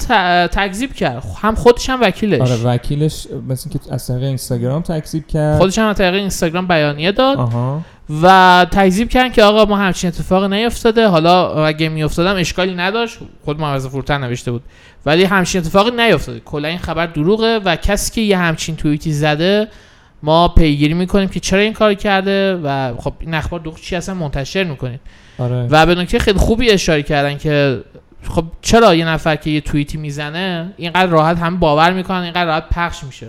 تکذیب 0.47 0.93
کرد. 0.93 1.23
هم 1.41 1.55
خودش 1.55 1.89
هم 1.89 2.01
وکیلش. 2.01 2.41
آره 2.41 2.63
وکیلش 2.63 3.27
مثل 3.49 3.69
که 3.69 3.79
از 3.91 4.07
طریق 4.07 4.23
اینستاگرام 4.23 4.81
تکذیب 4.81 5.27
کرد. 5.27 5.57
خودش 5.57 5.79
هم 5.79 5.87
از 5.87 5.95
طریق 5.95 6.13
اینستاگرام 6.13 6.67
بیانیه 6.67 7.11
داد. 7.11 7.37
آها. 7.37 7.81
و 8.23 8.65
تکذیب 8.71 9.09
کردن 9.09 9.31
که 9.31 9.43
آقا 9.43 9.65
ما 9.65 9.77
همچین 9.77 10.07
اتفاق 10.07 10.43
نیفتاده. 10.43 11.07
حالا 11.07 11.65
اگه 11.65 11.89
میافتادم 11.89 12.35
اشکالی 12.35 12.75
نداشت. 12.75 13.17
خود 13.45 13.59
محمد 13.59 13.81
فروتن 13.81 14.23
نوشته 14.23 14.51
بود. 14.51 14.61
ولی 15.05 15.23
همچین 15.23 15.61
اتفاقی 15.61 15.91
نیفتاده. 15.91 16.39
کلا 16.39 16.67
این 16.67 16.77
خبر 16.77 17.05
دروغه 17.05 17.59
و 17.65 17.75
کسی 17.75 18.11
که 18.11 18.21
یه 18.21 18.37
همچین 18.37 18.75
توییتی 18.75 19.13
زده 19.13 19.67
ما 20.25 20.47
پیگیری 20.47 20.93
می‌کنیم 20.93 21.27
که 21.27 21.39
چرا 21.39 21.59
این 21.59 21.73
کار 21.73 21.93
کرده 21.93 22.55
و 22.63 22.93
خب 22.97 23.13
این 23.19 23.33
اخبار 23.33 23.59
دروغ 23.59 23.79
چی 23.79 23.95
اصلا 23.95 24.15
منتشر 24.15 24.63
می‌کنیم 24.63 24.99
آره. 25.39 25.67
و 25.69 25.85
به 25.85 25.95
نکته 25.95 26.19
خیلی 26.19 26.39
خوبی 26.39 26.69
اشاره 26.69 27.03
کردن 27.03 27.37
که 27.37 27.83
خب 28.29 28.43
چرا 28.61 28.95
یه 28.95 29.07
نفر 29.07 29.35
که 29.35 29.49
یه 29.49 29.61
توییتی 29.61 29.97
می‌زنه 29.97 30.73
اینقدر 30.77 31.05
راحت 31.05 31.37
هم 31.37 31.59
باور 31.59 31.93
می‌کنن 31.93 32.21
اینقدر 32.21 32.45
راحت 32.45 32.69
پخش 32.69 33.03
میشه. 33.03 33.27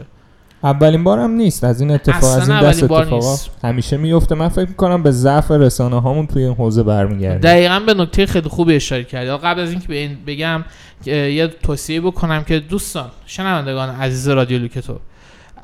اولین 0.65 1.05
بارم 1.05 1.31
نیست. 1.31 1.65
از 1.65 1.81
این 1.81 1.91
اتفاق 1.91 2.25
از 2.25 2.49
این 2.49 2.61
دست 2.61 2.85
بار 2.85 3.03
اتفاقا 3.03 3.31
نیست. 3.31 3.51
همیشه 3.65 3.97
میفته 3.97 4.35
من 4.35 4.49
فکر 4.49 4.69
می‌کنم 4.69 5.03
به 5.03 5.11
ضعف 5.11 5.51
رسانه 5.51 6.01
هامون 6.01 6.27
توی 6.27 6.43
این 6.45 6.55
حوزه 6.55 6.83
برمیگرده 6.83 7.39
دقیقا 7.39 7.81
به 7.81 7.95
نکته 7.95 8.27
خیلی 8.27 8.49
خوبی 8.49 8.75
اشاره 8.75 9.05
کردی. 9.05 9.31
قبل 9.31 9.61
از 9.61 9.71
اینکه 9.71 9.89
به 9.89 9.97
این 9.97 10.19
بگم 10.27 10.65
یه 11.07 11.47
توصیه 11.63 12.01
بکنم 12.01 12.45
که 12.45 12.59
دوستان 12.59 13.11
شنوندگان 13.27 13.91
عزیز 13.91 14.29
رادیو 14.29 14.59
لوکتو 14.59 14.99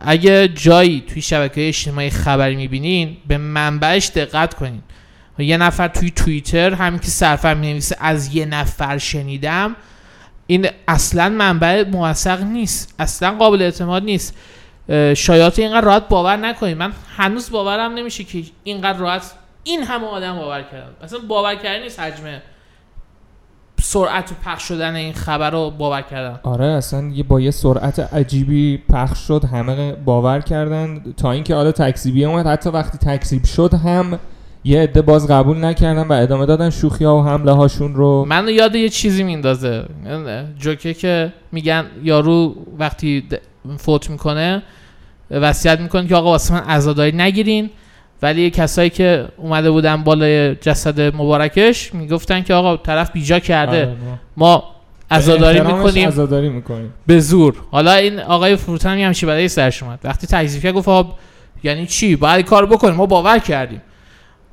اگه 0.04 0.48
جایی 0.48 1.04
توی 1.08 1.22
شبکه 1.22 1.68
اجتماعی 1.68 2.10
خبری 2.10 2.56
می‌بینین 2.56 3.16
به 3.26 3.38
منبعش 3.38 4.10
دقت 4.10 4.54
کنین. 4.54 4.82
یه 5.38 5.56
نفر 5.56 5.88
توی 5.88 6.10
توییتر 6.10 6.74
همین 6.74 7.00
که 7.00 7.06
صرفا 7.06 7.54
می‌نویسه 7.54 7.96
از 8.00 8.34
یه 8.34 8.46
نفر 8.46 8.98
شنیدم 8.98 9.76
این 10.46 10.68
اصلا 10.88 11.28
منبع 11.28 11.84
موثق 11.88 12.42
نیست. 12.42 12.94
اصلا 12.98 13.36
قابل 13.38 13.62
اعتماد 13.62 14.04
نیست. 14.04 14.34
شایعات 15.16 15.58
اینقدر 15.58 15.86
راحت 15.86 16.08
باور 16.08 16.36
نکنید 16.36 16.76
من 16.76 16.92
هنوز 17.16 17.50
باورم 17.50 17.94
نمیشه 17.94 18.24
که 18.24 18.42
اینقدر 18.64 18.98
راحت 18.98 19.22
این 19.64 19.82
همه 19.82 20.06
آدم 20.06 20.36
باور 20.36 20.62
کردن. 20.62 20.90
اصلا 21.02 21.18
باور 21.18 21.54
کردن 21.54 21.82
نیست 21.82 22.00
حجم 22.00 22.40
سرعت 23.92 24.32
و 24.32 24.34
پخش 24.44 24.62
شدن 24.62 24.94
این 24.94 25.12
خبر 25.12 25.50
رو 25.50 25.70
باور 25.70 26.02
کردن 26.02 26.40
آره 26.42 26.66
اصلا 26.66 27.08
یه 27.08 27.22
با 27.22 27.40
یه 27.40 27.50
سرعت 27.50 27.98
عجیبی 27.98 28.82
پخش 28.90 29.18
شد 29.18 29.44
همه 29.44 29.92
باور 29.92 30.40
کردن. 30.40 31.00
تا 31.16 31.32
اینکه 31.32 31.54
حالا 31.54 31.72
تکذیبی 31.72 32.24
اومد 32.24 32.46
حتی 32.46 32.70
وقتی 32.70 32.98
تکذیب 32.98 33.44
شد 33.44 33.74
هم 33.74 34.18
یه 34.64 34.82
عده 34.82 35.02
باز 35.02 35.28
قبول 35.28 35.64
نکردن 35.64 36.02
و 36.02 36.12
ادامه 36.12 36.46
دادن 36.46 36.70
شوخی 36.70 37.04
ها 37.04 37.18
و 37.18 37.22
حمله 37.22 37.52
هاشون 37.52 37.94
رو. 37.94 38.24
من 38.24 38.48
یاد 38.48 38.74
یه 38.74 38.88
چیزی 38.88 39.22
میندازه. 39.22 39.84
جوکه 40.58 40.94
که 40.94 41.32
میگن 41.52 41.84
یارو 42.02 42.54
وقتی 42.78 43.24
فوت 43.76 44.10
می‌کنه 44.10 44.62
وصیت 45.30 45.80
می‌کنه 45.80 46.06
که 46.06 46.16
آقا 46.16 46.30
واسه 46.30 46.54
من 46.54 46.60
عزاداری 46.60 47.12
نگیرین. 47.12 47.70
ولی 48.22 48.50
کسایی 48.50 48.90
که 48.90 49.28
اومده 49.36 49.70
بودن 49.70 49.96
بالای 50.04 50.54
جسد 50.54 51.00
مبارکش 51.16 51.94
می‌گفتن 51.94 52.42
که 52.42 52.54
آقا 52.54 52.76
طرف 52.76 53.10
بیجا 53.12 53.38
کرده. 53.38 53.86
آره، 53.86 53.86
ما- 53.86 54.18
ما 54.36 54.64
عزاداری 55.10 55.60
می‌کنیم. 55.60 56.08
عزاداری 56.08 56.48
می‌کنیم. 56.48 56.94
به 57.06 57.20
زور. 57.20 57.54
حالا 57.70 57.92
این 57.92 58.20
آقای 58.20 58.56
فروتن 58.56 58.90
هم 58.90 58.98
همچی 58.98 59.26
برای 59.26 59.48
سرش 59.48 59.82
اومد؟ 59.82 59.98
وقتی 60.04 60.26
تکذیب 60.26 60.62
کرد 60.62 60.74
گفت 60.74 60.88
آقا 60.88 61.14
یعنی 61.62 61.86
چی؟ 61.86 62.16
باید 62.16 62.46
کار 62.46 62.66
بکنیم. 62.66 62.94
ما 62.94 63.06
باور 63.06 63.38
کردیم. 63.38 63.82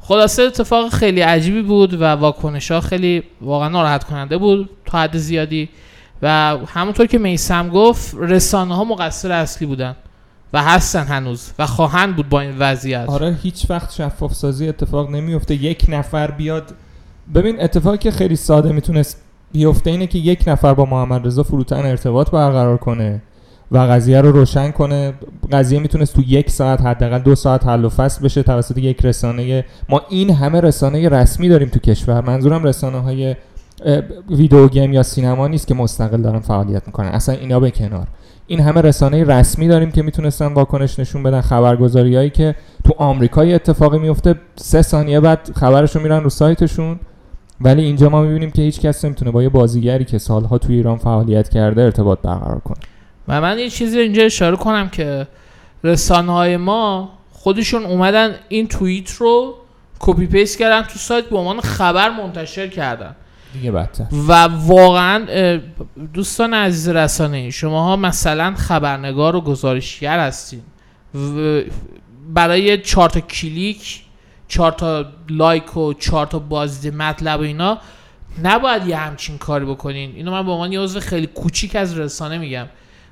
خلاصه 0.01 0.43
اتفاق 0.43 0.89
خیلی 0.93 1.21
عجیبی 1.21 1.61
بود 1.61 1.93
و 1.93 2.05
واکنش 2.05 2.71
ها 2.71 2.81
خیلی 2.81 3.23
واقعا 3.41 3.69
ناراحت 3.69 4.03
کننده 4.03 4.37
بود 4.37 4.69
تا 4.85 4.97
حد 4.99 5.17
زیادی. 5.17 5.69
و 6.21 6.57
همونطور 6.67 7.05
که 7.05 7.17
میسم 7.17 7.69
گفت 7.69 8.15
رسانه 8.19 8.75
ها 8.75 8.83
مقصر 8.83 9.31
اصلی 9.31 9.67
بودن. 9.67 9.95
و 10.53 10.63
هستن 10.63 11.03
هنوز 11.03 11.51
و 11.59 11.65
خواهند 11.65 12.15
بود 12.15 12.29
با 12.29 12.41
این 12.41 12.55
وضعیت. 12.59 13.05
آره 13.09 13.37
هیچ 13.43 13.65
وقت 13.69 13.93
شفاف 13.93 14.33
سازی 14.33 14.69
اتفاق 14.69 15.09
نمیفته. 15.09 15.55
یک 15.55 15.85
نفر 15.89 16.31
بیاد. 16.31 16.73
ببین 17.35 17.61
اتفاقی 17.61 17.97
که 17.97 18.11
خیلی 18.11 18.35
ساده 18.35 18.71
می‌تونست 18.71 19.21
بیفته 19.51 19.89
اینه 19.89 20.07
که 20.07 20.19
یک 20.19 20.43
نفر 20.47 20.73
با 20.73 20.85
محمد 20.85 21.25
رضا 21.25 21.43
فروتن 21.43 21.85
ارتباط 21.85 22.31
برقرار 22.31 22.77
کنه 22.77 23.21
و 23.71 23.77
قضیه 23.77 24.21
رو 24.21 24.31
روشن 24.31 24.71
کنه. 24.71 25.13
قضیه 25.51 25.79
می‌تونست 25.79 26.15
تو 26.15 26.21
یک 26.21 26.49
ساعت 26.49 26.81
حداقل 26.81 27.19
دو 27.19 27.35
ساعت 27.35 27.65
حل 27.67 27.85
و 27.85 27.89
فصل 27.89 28.23
بشه 28.23 28.43
توسط 28.43 28.77
یک 28.77 29.05
رسانه. 29.05 29.65
ما 29.89 30.01
این 30.09 30.29
همه 30.29 30.61
رسانه 30.61 31.09
رسمی 31.09 31.49
داریم 31.49 31.69
تو 31.69 31.79
کشور. 31.79 32.21
منظورم 32.21 32.63
رسانه 32.63 32.99
های 32.99 33.35
ویدیو 34.29 34.67
گیم 34.67 34.93
یا 34.93 35.03
سینما 35.03 35.47
نیست 35.47 35.67
که 35.67 35.73
مستقل 35.73 36.21
دارن 36.21 36.39
فعالیت 36.39 36.87
می‌کنن. 36.87 37.07
اصلا 37.07 37.35
اینا 37.35 37.59
به 37.59 37.71
کنار. 37.71 38.07
این 38.49 38.59
همه 38.59 38.81
رسانه 38.81 39.23
رسمی 39.23 39.67
داریم 39.67 39.91
که 39.91 40.01
می‌تونستن 40.01 40.53
واکنش 40.53 40.99
نشون 40.99 41.23
بدن 41.23 41.41
خبرگزاری 41.41 42.15
هایی 42.15 42.29
که 42.29 42.55
تو 42.83 42.93
آمریکا 42.97 43.45
یه 43.45 43.55
اتفاقی 43.55 43.99
میفته 43.99 44.35
سه 44.55 44.81
ثانیه 44.81 45.19
بعد 45.19 45.51
خبرشو 45.55 45.99
میرن 45.99 46.23
رو 46.23 46.29
سایتشون. 46.29 46.99
ولی 47.61 47.83
اینجا 47.83 48.09
ما 48.09 48.21
می‌بینیم 48.21 48.51
که 48.51 48.61
هیچ 48.61 48.79
کس 48.79 49.05
نمی‌تونه 49.05 49.31
با 49.31 49.43
یه 49.43 49.49
بازیگری 49.49 50.05
که 50.05 50.17
سالها 50.17 50.57
توی 50.57 50.75
ایران 50.75 50.97
فعالیت 50.97 51.49
کرده 51.49 51.81
ارتباط 51.81 52.19
برقرار 52.21 52.59
کنه. 52.59 52.77
و 53.27 53.41
من 53.41 53.59
یه 53.59 53.69
چیزی 53.69 53.97
رو 53.97 54.03
اینجا 54.03 54.23
اشاره 54.23 54.55
کنم 54.55 54.89
که 54.89 55.27
رسانه 55.83 56.31
های 56.31 56.57
ما 56.57 57.09
خودشون 57.31 57.85
اومدن 57.85 58.35
این 58.49 58.67
توییت 58.67 59.11
رو 59.11 59.53
copy 59.99 60.27
paste 60.27 60.59
کردن 60.59 60.81
تو 60.81 60.99
سایت 60.99 61.25
به 61.25 61.37
عنوان 61.37 61.61
خبر 61.61 62.09
منتشر 62.09 62.67
کردن. 62.67 63.15
دیگه 63.53 63.71
بدتر. 63.71 64.05
و 64.27 64.33
واقعا 64.43 65.25
دوستان 66.13 66.53
عزیز 66.53 66.89
رسانه 66.89 67.37
ای 67.37 67.51
شما 67.51 67.83
ها 67.83 67.95
مثلا 67.95 68.55
خبرنگار 68.55 69.35
و 69.35 69.41
گزارشگر 69.41 70.19
هستین. 70.19 70.61
برای 72.33 72.77
چهار 72.77 73.09
تا 73.09 73.19
کلیک 73.19 74.01
چهار 74.47 74.71
تا 74.71 75.05
لایک 75.29 75.77
و 75.77 75.93
چهار 75.93 76.25
تا 76.25 76.39
بازدید 76.39 76.95
مطلب 76.95 77.39
و 77.39 77.43
اینا 77.43 77.77
نباید 78.43 78.87
یه 78.87 78.97
همچین 78.97 79.37
کاری 79.37 79.65
بکنین. 79.65 80.11
اینو 80.15 80.31
من 80.31 80.45
به 80.45 80.51
عنوان 80.51 80.73
یه 80.73 80.79
عضو 80.79 80.99
خیلی 80.99 81.27
کوچیک 81.27 81.75
از 81.75 81.97
رسانه 81.97 82.37
میگم. 82.37 82.65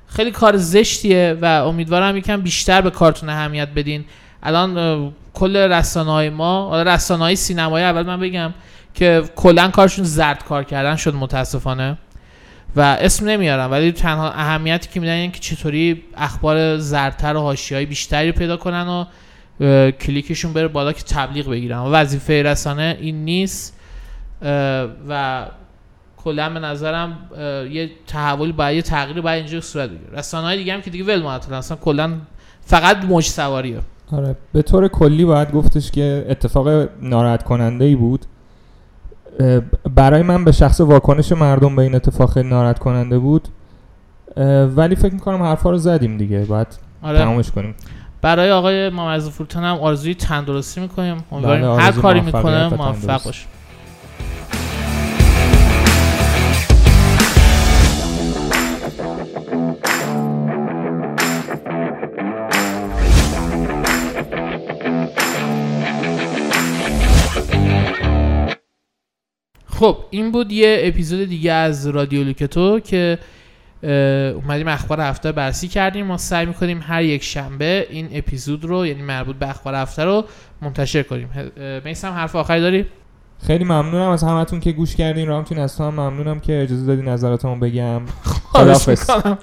خیلی 0.06 0.30
کار 0.30 0.56
زشتیه 0.56 1.38
و 1.42 1.44
امیدوارم 1.44 2.16
یکم 2.16 2.40
بیشتر 2.40 2.80
به 2.80 2.90
کارتون 2.90 3.28
اهمیت 3.28 3.68
بدین. 3.68 4.04
الان 4.42 5.12
کل 5.34 5.56
رسانه 5.56 6.10
های 6.10 6.30
ما 6.30 6.82
رسانه 6.82 7.22
های 7.24 7.36
سینمایی 7.36 7.84
اول 7.84 8.02
من 8.02 8.20
بگم. 8.20 8.54
که 8.98 9.22
کلا 9.36 9.68
کارشون 9.68 10.04
زرد 10.04 10.44
کار 10.44 10.64
کردن 10.64 10.96
شد 10.96 11.14
متاسفانه. 11.14 11.98
و 12.76 12.80
اسم 12.80 13.28
نمیارم 13.28 13.70
ولی 13.70 13.92
تنها 13.92 14.30
اهمیتی 14.30 14.88
که 14.88 15.00
میدن 15.00 15.12
اینه 15.12 15.32
که 15.32 15.40
چطوری 15.40 16.02
اخبار 16.16 16.78
زردتر 16.78 17.36
و 17.36 17.40
حاشیه‌های 17.40 17.86
بیشتری 17.86 18.32
پیدا 18.32 18.56
کنن 18.56 18.88
و 18.88 19.04
کلیکشون 19.90 20.52
بره 20.52 20.68
بالا 20.68 20.92
که 20.92 21.02
تبلیغ 21.02 21.50
بگیرن. 21.50 21.78
و 21.78 21.90
وظیفه 21.90 22.42
رسانه 22.42 22.96
این 23.00 23.24
نیست. 23.24 23.78
و 25.08 25.46
کلا 26.16 26.50
به 26.50 26.60
نظرم 26.60 27.18
یه 27.70 27.90
تحول 28.06 28.52
باید 28.52 28.76
یه 28.76 28.82
تغییری 28.82 29.20
باید 29.20 29.42
اینجا 29.42 29.60
صورت 29.60 29.90
بگیره. 29.90 30.18
رسانه 30.18 30.46
های 30.46 30.56
دیگه 30.56 30.74
هم 30.74 30.80
که 30.80 30.90
دیگه 30.90 31.04
ول 31.04 31.22
معطلن 31.22 31.54
اصلا 31.54 31.76
کلا 31.76 32.12
فقط 32.60 33.04
موج 33.04 33.24
سواریه 33.24 33.80
آره 34.12 34.36
به 34.52 34.62
طور 34.62 34.88
کلی 34.88 35.24
باید 35.24 35.52
گفتش 35.52 35.90
که 35.90 36.26
اتفاق 36.28 36.88
ناراحت 37.02 37.42
کننده 37.42 37.84
ای 37.84 37.94
بود. 37.94 38.26
برای 39.94 40.22
من 40.22 40.44
به 40.44 40.52
شخص 40.52 40.80
واکنش 40.80 41.32
مردم 41.32 41.76
به 41.76 41.82
این 41.82 41.94
اتفاق 41.94 42.32
خیلی 42.32 42.48
ناراحت 42.48 42.78
کننده 42.78 43.18
بود 43.18 43.48
ولی 44.76 44.96
فکر 44.96 45.14
می‌کنم 45.14 45.42
حرفا 45.42 45.70
رو 45.70 45.78
زدیم 45.78 46.16
دیگه. 46.16 46.38
باید 46.38 46.66
آره. 47.02 47.18
تمامش 47.18 47.50
کنیم. 47.50 47.74
برای 48.22 48.50
آقای 48.50 48.88
محمد 48.88 49.20
فروتن 49.20 49.64
هم 49.64 49.76
آرزوی 49.76 50.14
تندرستی 50.14 50.80
می‌کنیم. 50.80 51.24
امیدواریم 51.32 51.62
بله، 51.62 51.82
هر 51.82 51.92
کاری 51.92 52.20
می‌کنه 52.20 52.68
موفق. 52.68 53.24
باشه. 53.24 53.46
خب 69.78 69.96
این 70.10 70.32
بود 70.32 70.52
یه 70.52 70.80
اپیزود 70.82 71.28
دیگه 71.28 71.52
از 71.52 71.86
رادیو 71.86 72.24
لوکتو 72.24 72.80
که 72.80 73.18
اومدیم 74.34 74.68
اخبار 74.68 75.00
هفته 75.00 75.32
بررسی 75.32 75.68
کردیم 75.68 76.06
ما 76.06 76.16
سعی 76.16 76.46
می‌کنیم 76.46 76.80
هر 76.82 77.02
یک 77.02 77.22
شنبه 77.24 77.86
این 77.90 78.08
اپیزود 78.12 78.64
رو 78.64 78.86
یعنی 78.86 79.02
مربوط 79.02 79.36
به 79.36 79.50
اخبار 79.50 79.74
هفته 79.74 80.04
رو 80.04 80.24
منتشر 80.62 81.02
کنیم 81.02 81.30
میسم 81.84 82.12
حرف 82.12 82.36
آخری 82.36 82.60
داری؟ 82.60 82.86
خیلی 83.46 83.64
ممنونم 83.64 84.10
از 84.10 84.22
همتون 84.22 84.60
که 84.60 84.72
گوش 84.72 84.96
کردین 84.96 85.26
رامتین 85.26 85.58
از 85.58 85.76
تو 85.76 85.84
هم 85.84 85.94
ممنونم 85.94 86.40
که 86.40 86.62
اجازه 86.62 86.86
دادی 86.86 87.02
نظراتمو 87.02 87.56
بگم. 87.56 88.02
می‌کنم. 88.86 89.38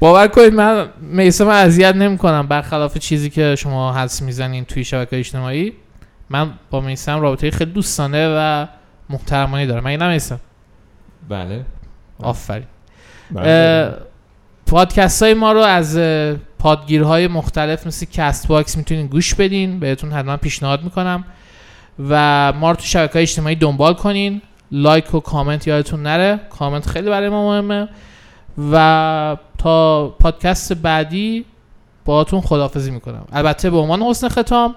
باور 0.00 0.28
کنید 0.28 0.54
من 0.54 0.88
میسم 1.00 1.48
اذیت 1.48 1.96
نمی‌کنم 1.96 2.46
برخلاف 2.46 2.98
چیزی 2.98 3.30
که 3.30 3.56
شما 3.56 3.92
حدس 3.92 4.22
می‌زنین 4.22 4.64
توی 4.64 4.84
شبکه 4.84 5.18
اجتماعی 5.18 5.72
من 6.34 6.50
با 6.70 6.80
میسم 6.80 7.20
رابطه 7.20 7.50
خیلی 7.50 7.72
دوستانه 7.72 8.28
و 8.28 8.66
محترمانه 9.10 9.66
دارم. 9.66 9.84
مگه 9.84 9.96
نه 9.96 10.08
میسم؟ 10.08 10.40
بله. 11.28 11.64
آفرین. 12.22 12.66
بله. 13.30 13.94
پادکست 14.66 15.22
های 15.22 15.34
ما 15.34 15.52
رو 15.52 15.60
از 15.60 15.98
پادگیرهای 16.58 17.28
مختلف 17.28 17.86
مثل 17.86 18.06
Castbox 18.06 18.76
می‌تونین 18.76 19.06
گوش 19.06 19.34
بدین. 19.34 19.80
بهتون 19.80 20.12
حتما 20.12 20.36
پیشنهاد 20.36 20.84
می‌کنم. 20.84 21.24
و 22.08 22.52
ما 22.52 22.70
رو 22.70 22.76
تو 22.76 22.84
شبکه 22.84 23.12
های 23.12 23.22
اجتماعی 23.22 23.56
دنبال 23.56 23.94
کنین. 23.94 24.42
لایک 24.72 25.14
و 25.14 25.20
کامنت 25.20 25.66
یادتون 25.66 26.02
نره. 26.02 26.40
کامنت 26.50 26.86
خیلی 26.86 27.10
برای 27.10 27.28
ما 27.28 27.50
مهمه. 27.50 27.88
و 28.72 29.36
تا 29.58 30.08
پادکست 30.08 30.72
بعدی 30.72 31.44
باهاتون 32.04 32.40
خداحافظی 32.40 32.90
می‌کنم. 32.90 33.24
البته 33.32 33.70
به 33.70 33.76
عنوان 33.76 34.02
حسن 34.02 34.28
ختام 34.28 34.74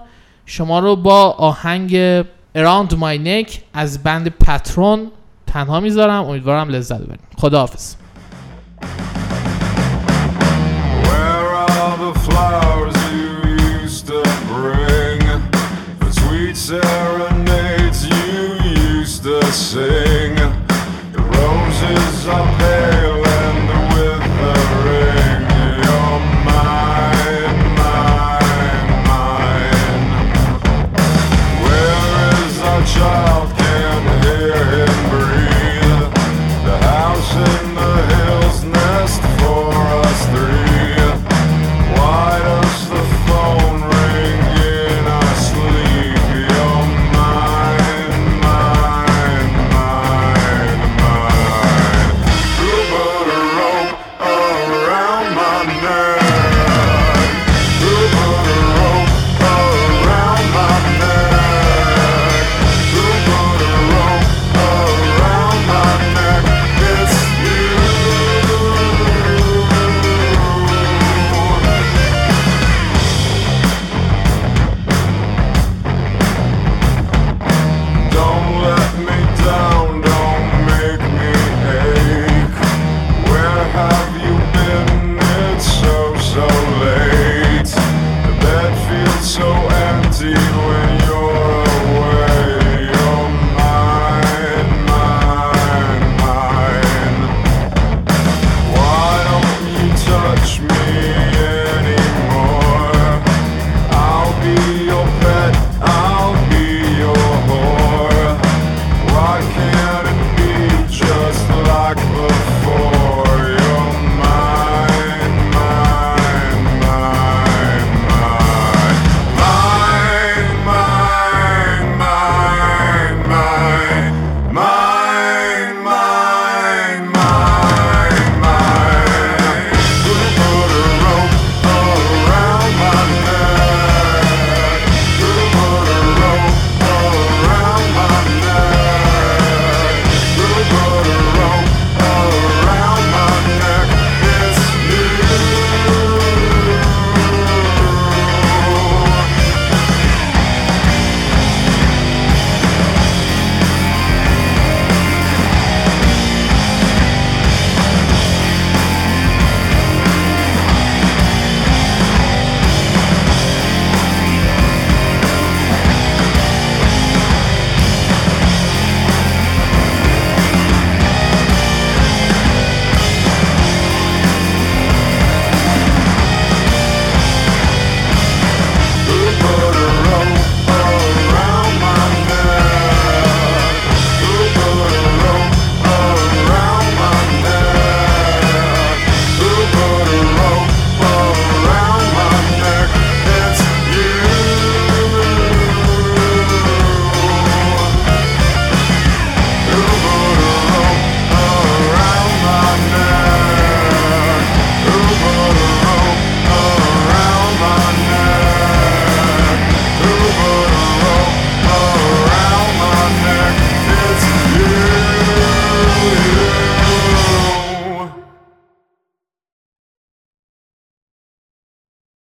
شما 0.50 0.78
رو 0.78 0.96
با 0.96 1.30
آهنگ 1.30 2.22
Around 2.56 2.90
My 2.90 3.18
Neck 3.26 3.52
از 3.72 4.02
بند 4.02 4.28
پترون 4.28 5.10
تنها 5.46 5.80
می‌ذارم. 5.80 6.24
امیدوارم 6.24 6.68
لذت 6.68 7.00
ببرید 7.00 7.20
خداحافظ. 7.38 7.94